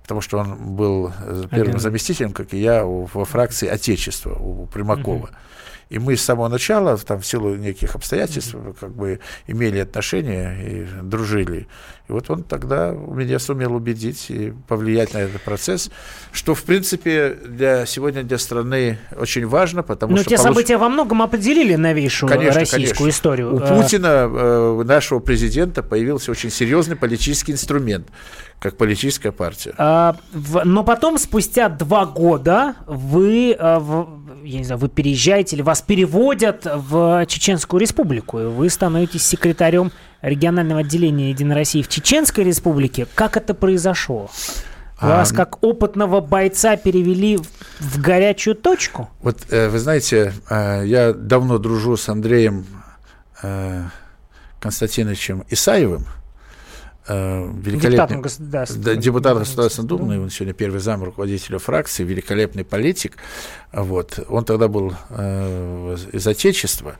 [0.08, 1.80] потому что он был э, первым Один.
[1.80, 5.26] заместителем, как и я, во фракции Отечества у Примакова.
[5.26, 5.36] Угу.
[5.90, 8.78] И мы с самого начала, там, в силу неких обстоятельств, mm-hmm.
[8.80, 11.68] как бы имели отношения и дружили.
[12.10, 15.90] И вот он тогда меня сумел убедить и повлиять на этот процесс,
[16.34, 20.30] что, в принципе, для сегодня для страны очень важно, потому Но что...
[20.30, 20.56] Но те получ...
[20.56, 23.10] события во многом определили новейшую конечно, российскую конечно.
[23.10, 23.56] историю.
[23.56, 23.82] У а.
[23.82, 28.08] Путина, э, нашего президента, появился очень серьезный политический инструмент,
[28.60, 29.74] как политическая партия.
[29.78, 34.08] А, в, но потом, спустя два года, вы, а, в,
[34.44, 39.92] я не знаю, вы переезжаете или вас переводят в Чеченскую республику, и вы становитесь секретарем
[40.22, 43.08] регионального отделения Единой России в Чеченской республике.
[43.14, 44.30] Как это произошло?
[45.00, 47.38] Вас а, как опытного бойца перевели
[47.80, 49.10] в горячую точку?
[49.22, 52.66] Вот э, вы знаете, э, я давно дружу с Андреем
[53.44, 53.84] э,
[54.60, 56.08] Константиновичем Исаевым,
[57.08, 63.18] э, великолепный депутат, депутат Государственной Думы, он сегодня первый зам руководителя фракции, великолепный политик.
[63.72, 64.20] Вот.
[64.30, 66.96] Он тогда был э, из Отечества.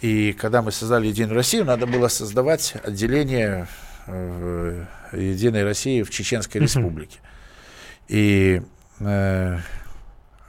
[0.00, 3.68] И когда мы создали Единую Россию, надо было создавать отделение
[4.06, 7.18] э, Единой России в Чеченской Республике.
[8.08, 8.62] И
[9.00, 9.58] э,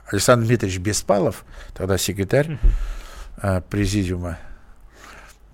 [0.06, 1.44] Александр Дмитриевич Беспалов,
[1.74, 2.58] тогда секретарь
[3.42, 4.38] э, президиума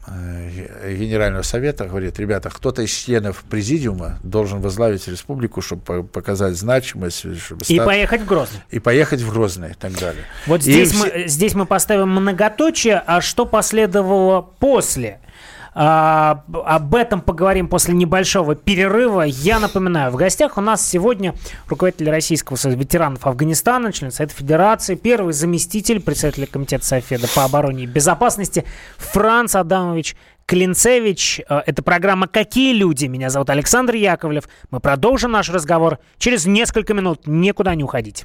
[0.08, 7.18] Генерального совета говорит, ребята, кто-то из членов президиума должен возглавить республику, чтобы показать значимость.
[7.38, 7.86] Чтобы и стать...
[7.86, 8.60] поехать в Грозный.
[8.70, 10.24] И поехать в Грозный и так далее.
[10.46, 10.96] Вот здесь, и...
[10.96, 15.20] мы, здесь мы поставим многоточие, а что последовало после?
[15.78, 19.20] А, об этом поговорим после небольшого перерыва.
[19.22, 21.34] Я напоминаю, в гостях у нас сегодня
[21.68, 27.84] руководитель Российского союза ветеранов Афганистана, член Совета Федерации, первый заместитель председателя Комитета Софеда по обороне
[27.84, 28.64] и безопасности
[28.96, 31.42] Франц Адамович Клинцевич.
[31.46, 33.04] А, это программа «Какие люди?».
[33.04, 34.44] Меня зовут Александр Яковлев.
[34.70, 37.26] Мы продолжим наш разговор через несколько минут.
[37.26, 38.24] Никуда не уходить.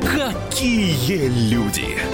[0.00, 2.13] Какие люди?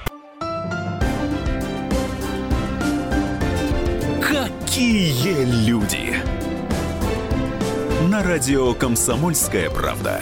[5.11, 6.15] Какие люди!
[8.09, 10.21] На радио «Комсомольская правда».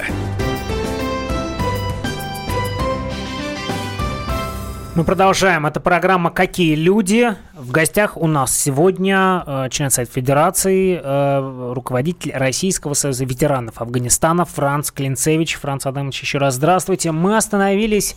[4.95, 5.67] Мы продолжаем.
[5.67, 7.35] Это программа «Какие люди?».
[7.53, 14.43] В гостях у нас сегодня э, член Совета Федерации, э, руководитель Российского союза ветеранов Афганистана
[14.43, 15.57] Франц Клинцевич.
[15.57, 17.11] Франц Адамович, еще раз здравствуйте.
[17.11, 18.15] Мы остановились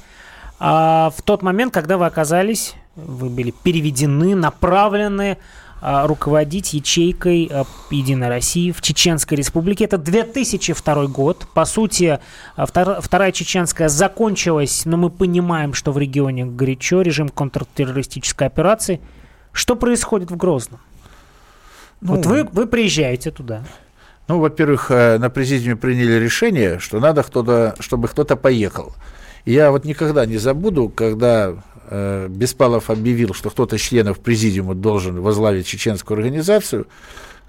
[0.59, 7.64] э, в тот момент, когда вы оказались, вы были переведены, направлены а, руководить ячейкой а,
[7.91, 9.85] Единой России в Чеченской Республике.
[9.85, 11.47] Это 2002 год.
[11.55, 12.20] По сути,
[12.57, 19.01] а, Вторая Чеченская закончилась, но мы понимаем, что в регионе горячо, режим контртеррористической операции.
[19.51, 20.80] Что происходит в Грозном?
[22.01, 23.64] Ну, вот вы, вы приезжаете туда.
[24.28, 28.95] Ну, во-первых, э, на президиуме приняли решение, что надо кто-то, чтобы кто-то поехал.
[29.45, 31.57] Я вот никогда не забуду, когда
[31.93, 36.86] э, Беспалов объявил, что кто-то из членов президиума должен возглавить чеченскую организацию,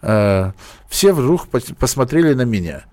[0.01, 0.51] э,
[0.89, 2.83] все вдруг посмотрели на меня.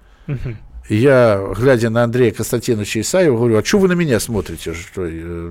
[0.88, 4.74] Я, глядя на Андрея Константиновича Исаева, говорю, а что вы на меня смотрите?
[4.74, 5.50] Что, э,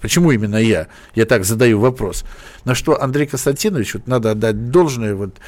[0.00, 0.86] почему именно я?
[1.14, 2.24] Я так задаю вопрос.
[2.64, 5.38] На что Андрей Константинович, вот надо отдать должное вот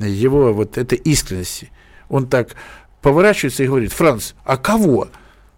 [0.00, 1.70] его вот этой искренности.
[2.08, 2.56] Он так
[3.02, 5.08] поворачивается и говорит, Франц, а кого?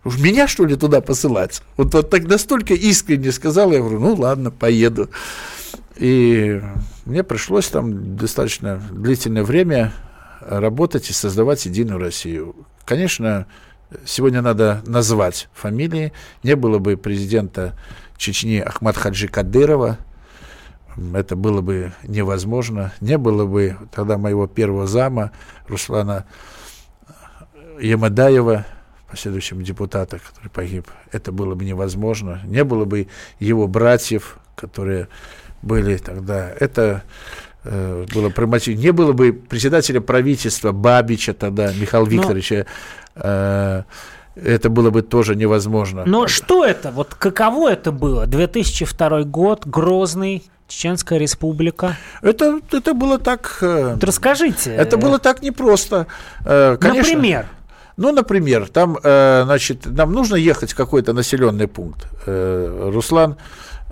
[0.04, 1.62] Уж меня, что ли, туда посылать?
[1.76, 5.08] Вот, вот так настолько искренне сказал, я говорю, ну ладно, поеду.
[5.96, 6.62] И
[7.04, 9.92] мне пришлось там достаточно длительное время
[10.40, 12.54] работать и создавать Единую Россию.
[12.84, 13.46] Конечно,
[14.04, 16.12] сегодня надо назвать фамилии.
[16.42, 17.78] Не было бы президента
[18.18, 19.98] Чечни Ахмад Хаджи Кадырова,
[21.14, 22.92] это было бы невозможно.
[23.00, 25.32] Не было бы тогда моего первого зама
[25.66, 26.24] Руслана
[27.80, 28.66] Ямадаева,
[29.14, 32.40] последующем депутата, который погиб, это было бы невозможно.
[32.44, 33.06] Не было бы
[33.38, 35.08] его братьев, которые
[35.62, 36.50] были тогда.
[36.60, 37.02] Это
[37.64, 38.70] э, было промочи.
[38.70, 42.66] Не было бы председателя правительства Бабича тогда, Михаила Викторовича.
[43.14, 43.82] Э,
[44.34, 46.02] это было бы тоже невозможно.
[46.06, 46.90] Но что это?
[46.90, 48.26] Вот каково это было?
[48.26, 51.96] 2002 год, Грозный, Чеченская республика.
[52.22, 53.58] Это, это было так...
[53.60, 54.74] Э, вот расскажите.
[54.74, 56.06] Это было так непросто.
[56.44, 57.46] Э, конечно, Например?
[57.96, 62.06] Ну, например, там, э, значит, нам нужно ехать в какой-то населенный пункт.
[62.26, 63.36] Э, Руслан,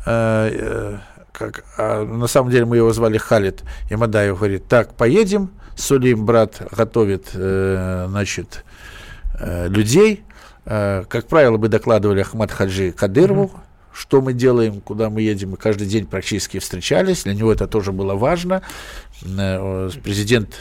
[0.07, 0.99] э,
[1.31, 6.61] как, а на самом деле мы его звали Халид Ямадаев, говорит, так, поедем, Сулим, брат,
[6.77, 8.65] готовит, значит,
[9.41, 10.23] людей.
[10.65, 15.51] Как правило, мы докладывали Ахмад Хаджи Кадырову, mm-hmm что мы делаем, куда мы едем.
[15.51, 17.25] Мы каждый день практически встречались.
[17.25, 18.63] Для него это тоже было важно.
[19.21, 20.55] Президент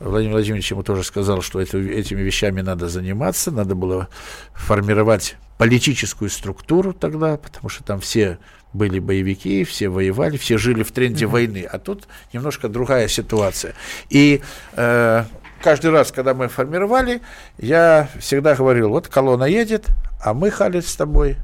[0.00, 4.08] Владимир Владимирович ему тоже сказал, что это, этими вещами надо заниматься, надо было
[4.54, 8.38] формировать политическую структуру тогда, потому что там все
[8.72, 11.28] были боевики, все воевали, все жили в тренде mm-hmm.
[11.28, 13.74] войны, а тут немножко другая ситуация.
[14.08, 14.40] И
[14.72, 15.24] э,
[15.62, 17.20] каждый раз, когда мы формировали,
[17.58, 19.88] я всегда говорил, вот колонна едет,
[20.24, 21.36] а мы, Халид, с тобой,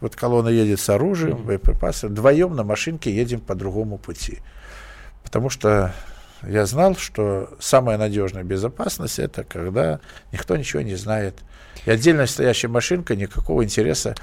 [0.00, 4.38] вот колонна едет с оружием, боеприпасами, вдвоем на машинке едем по другому пути.
[5.24, 5.92] Потому что
[6.42, 10.00] я знал, что самая надежная безопасность это когда
[10.32, 11.34] никто ничего не знает.
[11.84, 14.14] И отдельно стоящая машинка никакого интереса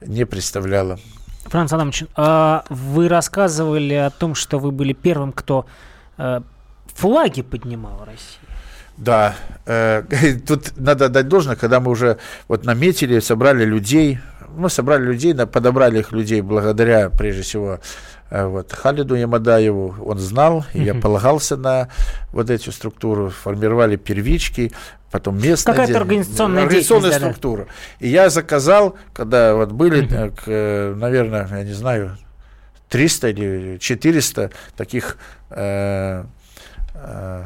[0.00, 0.98] не представляла.
[1.46, 5.66] Франц Адамович, а вы рассказывали о том, что вы были первым, кто
[6.16, 6.40] э,
[6.94, 8.38] флаги поднимал в России.
[8.96, 9.34] Да,
[9.66, 10.02] э,
[10.46, 12.18] тут надо дать должное, когда мы уже
[12.48, 14.18] вот наметили, собрали людей,
[14.56, 17.80] мы собрали людей, подобрали их людей благодаря, прежде всего,
[18.30, 21.88] вот, Халиду Ямадаеву он знал, и я полагался на
[22.32, 24.72] вот эту структуру, формировали первички,
[25.10, 27.64] потом местная Какая-то организационная, организационная структура.
[27.64, 28.06] Да.
[28.06, 30.94] И я заказал, когда вот были, uh-huh.
[30.94, 32.18] к, наверное, я не знаю,
[32.88, 35.16] 300 или 400 таких
[35.50, 36.24] э,
[36.94, 37.44] э,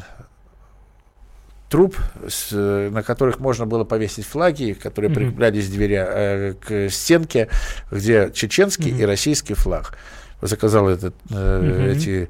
[1.69, 1.97] труб,
[2.29, 5.15] с, на которых можно было повесить флаги, которые mm-hmm.
[5.15, 7.49] прикреплялись к, двери, э, к стенке,
[7.91, 9.03] где чеченский mm-hmm.
[9.03, 9.97] и российский флаг
[10.41, 12.29] заказал этот, э, эти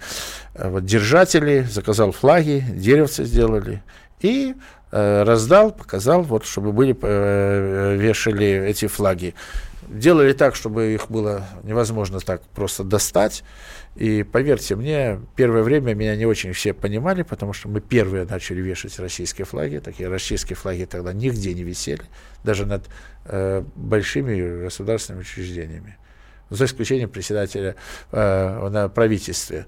[0.55, 3.83] э, вот, держатели, заказал флаги, деревцы сделали.
[4.21, 4.55] И
[4.91, 9.35] э, раздал, показал, вот, чтобы были, э, вешали эти флаги.
[9.89, 13.43] Делали так, чтобы их было невозможно так просто достать.
[13.97, 18.61] И поверьте мне, первое время меня не очень все понимали, потому что мы первые начали
[18.61, 19.79] вешать российские флаги.
[19.79, 22.03] Такие российские флаги тогда нигде не висели,
[22.45, 22.85] даже над
[23.25, 25.97] э, большими государственными учреждениями.
[26.51, 27.77] За исключением председателя
[28.13, 29.67] э, на правительстве.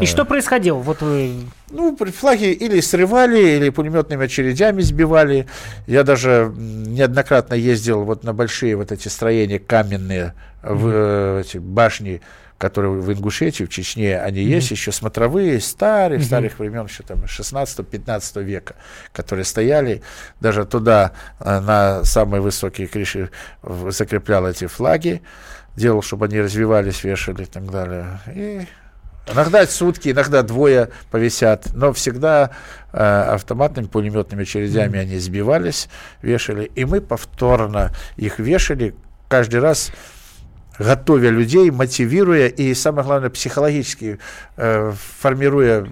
[0.00, 0.78] И что происходило?
[0.78, 1.46] Вот вы...
[1.70, 5.46] Ну, флаги или срывали, или пулеметными очередями сбивали.
[5.86, 10.74] Я даже неоднократно ездил вот на большие вот эти строения каменные, mm-hmm.
[10.74, 12.20] в эти башни,
[12.58, 14.56] которые в Ингушетии, в Чечне, они mm-hmm.
[14.56, 16.24] есть еще смотровые, старые, mm-hmm.
[16.24, 18.74] старых времен, еще там 16-15 века,
[19.12, 20.02] которые стояли.
[20.40, 23.30] Даже туда, э, на самые высокие крыши,
[23.62, 25.22] закреплял эти флаги,
[25.76, 28.20] делал, чтобы они развивались, вешали и так далее.
[28.34, 28.66] И
[29.30, 32.50] Иногда сутки, иногда двое повисят, но всегда
[32.92, 35.00] э, автоматными пулеметными очередями mm-hmm.
[35.00, 35.88] они сбивались,
[36.22, 38.94] вешали, и мы повторно их вешали
[39.28, 39.92] каждый раз
[40.78, 44.18] готовя людей, мотивируя и, самое главное, психологически
[44.56, 45.86] э, формируя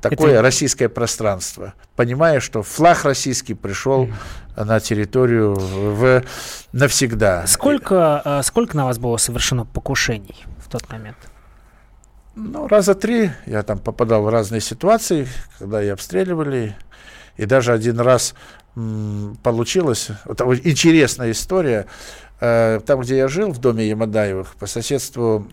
[0.00, 0.42] такое Это...
[0.42, 4.06] российское пространство, понимая, что флаг российский пришел
[4.56, 4.64] mm.
[4.64, 6.22] на территорию в
[6.72, 7.46] навсегда.
[7.46, 11.16] Сколько, э, сколько на вас было совершено покушений в тот момент?
[12.34, 15.28] Ну, раза три я там попадал в разные ситуации,
[15.58, 16.74] когда и обстреливали.
[17.36, 18.34] И даже один раз
[18.74, 21.86] м, получилось, вот интересная история,
[22.42, 25.46] там, где я жил, в доме Ямадаевых, по соседству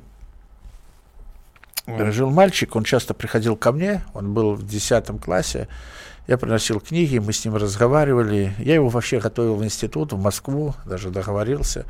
[1.86, 2.12] mm.
[2.12, 5.68] жил мальчик, он часто приходил ко мне, он был в 10 классе,
[6.30, 8.54] я приносил книги, мы с ним разговаривали.
[8.60, 11.86] Я его вообще готовил в институт, в Москву, даже договорился.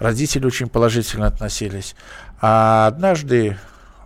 [0.00, 1.94] Родители очень положительно относились.
[2.40, 3.56] А однажды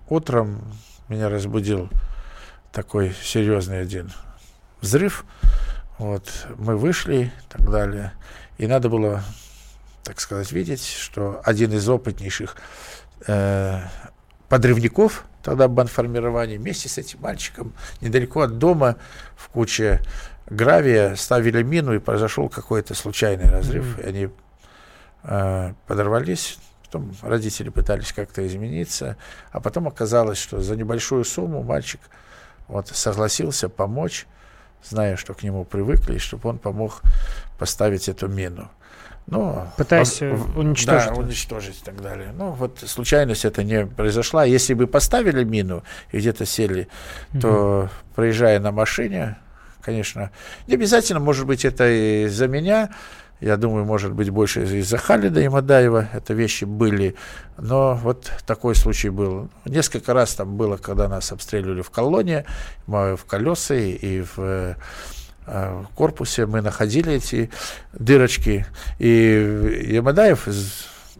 [0.07, 0.61] утром
[1.09, 1.88] меня разбудил
[2.72, 4.12] такой серьезный один
[4.82, 5.24] взрыв.
[5.97, 6.28] Вот,
[6.59, 8.12] мы вышли и так далее.
[8.59, 9.22] И надо было,
[10.05, 12.57] так сказать, видеть, что один из опытнейших
[13.27, 13.81] э,
[14.49, 18.97] подрывников тогда банформирования вместе с этим мальчиком недалеко от дома
[19.37, 20.01] в куче
[20.47, 23.99] гравия ставили мину и произошел какой-то случайный разрыв.
[23.99, 24.03] Mm-hmm.
[24.03, 24.29] И они
[25.25, 26.59] э, подорвались
[26.91, 29.17] Потом родители пытались как-то измениться,
[29.53, 32.01] а потом оказалось, что за небольшую сумму мальчик
[32.67, 34.27] вот, согласился помочь,
[34.83, 37.03] зная, что к нему привыкли, и чтобы он помог
[37.61, 38.73] поставить эту мину.
[39.31, 41.09] Ну, Пытаясь он, уничтожить.
[41.09, 42.33] Да, уничтожить и так далее.
[42.37, 44.45] Ну, вот случайность это не произошла.
[44.45, 46.89] Если бы поставили мину и где-то сели,
[47.33, 47.41] угу.
[47.41, 49.37] то, проезжая на машине,
[49.83, 50.31] конечно,
[50.66, 52.91] не обязательно, может быть, это и за меня,
[53.41, 57.14] я думаю, может быть, больше из-за Халида и Мадаева это вещи были.
[57.57, 59.49] Но вот такой случай был.
[59.64, 62.45] Несколько раз там было, когда нас обстреливали в колонне,
[62.87, 64.74] в колеса и в э,
[65.51, 67.51] в корпусе мы находили эти
[67.93, 68.67] дырочки.
[68.99, 70.47] И Ямадаев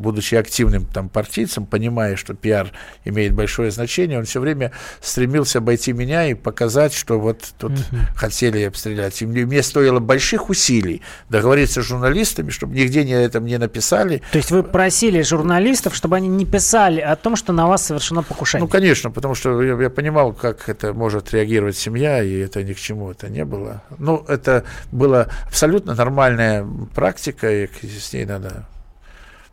[0.01, 2.73] будучи активным там партийцем, понимая, что пиар
[3.05, 8.17] имеет большое значение, он все время стремился обойти меня и показать, что вот тут uh-huh.
[8.17, 9.21] хотели обстрелять.
[9.23, 14.23] И мне, мне стоило больших усилий договориться с журналистами, чтобы нигде не этом не написали.
[14.33, 18.23] То есть вы просили журналистов, чтобы они не писали о том, что на вас совершено
[18.23, 18.65] покушение?
[18.65, 22.73] Ну, конечно, потому что я, я понимал, как это может реагировать семья, и это ни
[22.73, 23.83] к чему это не было.
[23.99, 28.67] Ну, это была абсолютно нормальная практика, и с ней надо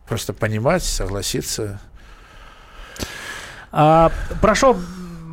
[0.07, 1.81] Просто понимать, согласиться.
[3.71, 4.77] А, прошло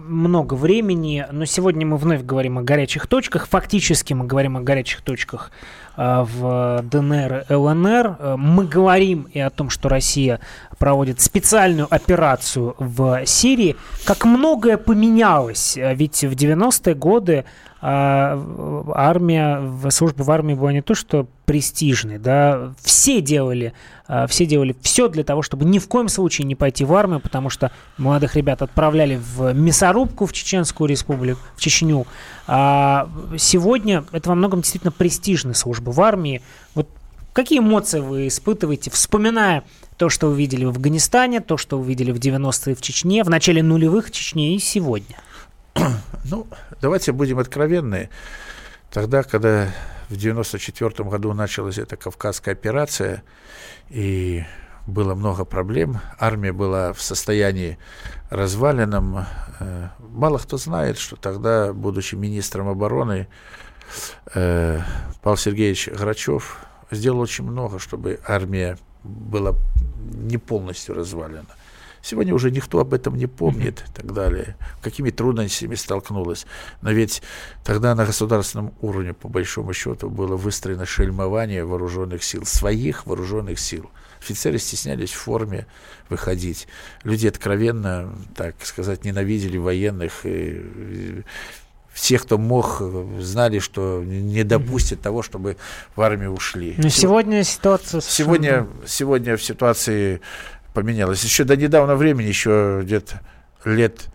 [0.07, 3.49] много времени, но сегодня мы вновь говорим о горячих точках.
[3.49, 5.53] Фактически мы говорим о горячих точках
[5.97, 8.37] а, в ДНР и ЛНР.
[8.37, 10.41] Мы говорим и о том, что Россия
[10.79, 13.77] проводит специальную операцию в Сирии.
[14.05, 17.45] Как многое поменялось, ведь в 90-е годы
[17.81, 18.41] а,
[18.95, 23.75] армия, служба в армии была не то, что престижной, да, все делали,
[24.07, 27.21] а, все делали все для того, чтобы ни в коем случае не пойти в армию,
[27.21, 32.07] потому что молодых ребят отправляли в мясорубку в Чеченскую республику, в Чечню.
[32.47, 36.43] А сегодня это во многом действительно престижная служба в армии.
[36.75, 36.89] Вот
[37.33, 39.65] какие эмоции вы испытываете, вспоминая
[39.97, 43.31] то, что вы видели в Афганистане, то, что вы видели в 90-е в Чечне, в
[43.31, 45.17] начале нулевых в Чечне и сегодня?
[46.25, 46.47] Ну,
[46.81, 48.09] давайте будем откровенны.
[48.91, 49.69] Тогда, когда
[50.09, 53.23] в 94 году началась эта Кавказская операция,
[53.89, 54.45] и
[54.87, 57.79] было много проблем, армия была в состоянии
[58.31, 59.27] разваленном.
[59.61, 63.29] Э, мало кто знает, что тогда, будучи министром обороны,
[64.35, 64.81] э,
[65.23, 66.59] Павел Сергеевич Грачев
[66.91, 69.55] сделал очень много, чтобы армия была
[70.05, 71.47] не полностью развалена.
[72.05, 74.57] Сегодня уже никто об этом не помнит и так далее.
[74.83, 76.45] Какими трудностями столкнулась.
[76.83, 77.23] Но ведь
[77.65, 83.91] тогда на государственном уровне, по большому счету, было выстроено шельмование вооруженных сил, своих вооруженных сил.
[84.21, 85.67] Офицеры стеснялись в форме
[86.11, 86.69] выходить.
[87.05, 90.27] Люди откровенно, так сказать, ненавидели военных.
[90.27, 91.23] И,
[91.95, 92.83] все, кто мог,
[93.21, 95.57] знали, что не допустят того, чтобы
[95.95, 96.75] в армию ушли.
[96.77, 98.01] Но сегодня ситуация...
[98.01, 100.21] Сегодня, сегодня в ситуации
[100.75, 101.25] поменялась.
[101.25, 103.20] Еще до недавнего времени, еще где-то
[103.64, 104.09] лет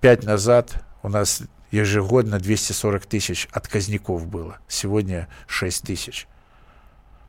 [0.00, 1.42] пять назад у нас
[1.72, 4.58] ежегодно 240 тысяч отказников было.
[4.68, 6.28] Сегодня 6 тысяч.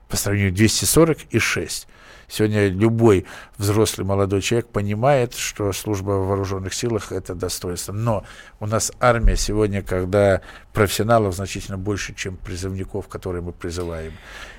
[0.10, 1.88] По сравнению 240 и 6.
[2.30, 3.26] Сегодня любой
[3.58, 7.94] взрослый молодой человек понимает, что служба в вооруженных силах– это достоинство.
[7.94, 8.26] Но
[8.60, 10.42] у нас армия сегодня, когда
[10.74, 14.14] профессионалов значительно больше, чем призывников, которые мы призываем.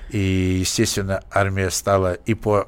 [0.09, 2.67] И, естественно, армия стала и по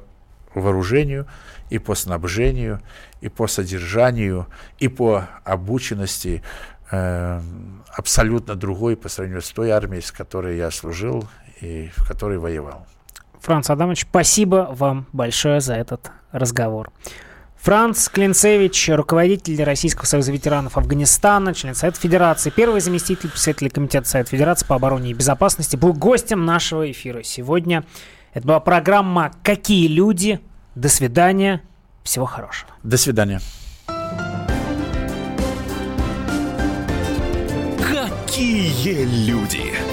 [0.54, 1.26] вооружению,
[1.70, 2.80] и по снабжению,
[3.20, 4.46] и по содержанию,
[4.78, 6.42] и по обученности
[6.90, 7.40] э,
[7.96, 11.24] абсолютно другой по сравнению с той армией, с которой я служил
[11.60, 12.86] и в которой воевал.
[13.40, 16.90] Франц Адамович, спасибо вам большое за этот разговор.
[17.62, 24.30] Франц Клинцевич, руководитель Российского союза ветеранов Афганистана, член Совета Федерации, первый заместитель председателя Комитета Совета
[24.30, 27.84] Федерации по обороне и безопасности, был гостем нашего эфира сегодня.
[28.32, 30.40] Это была программа «Какие люди?».
[30.74, 31.62] До свидания.
[32.02, 32.70] Всего хорошего.
[32.82, 33.40] До свидания.
[37.78, 39.91] Какие люди?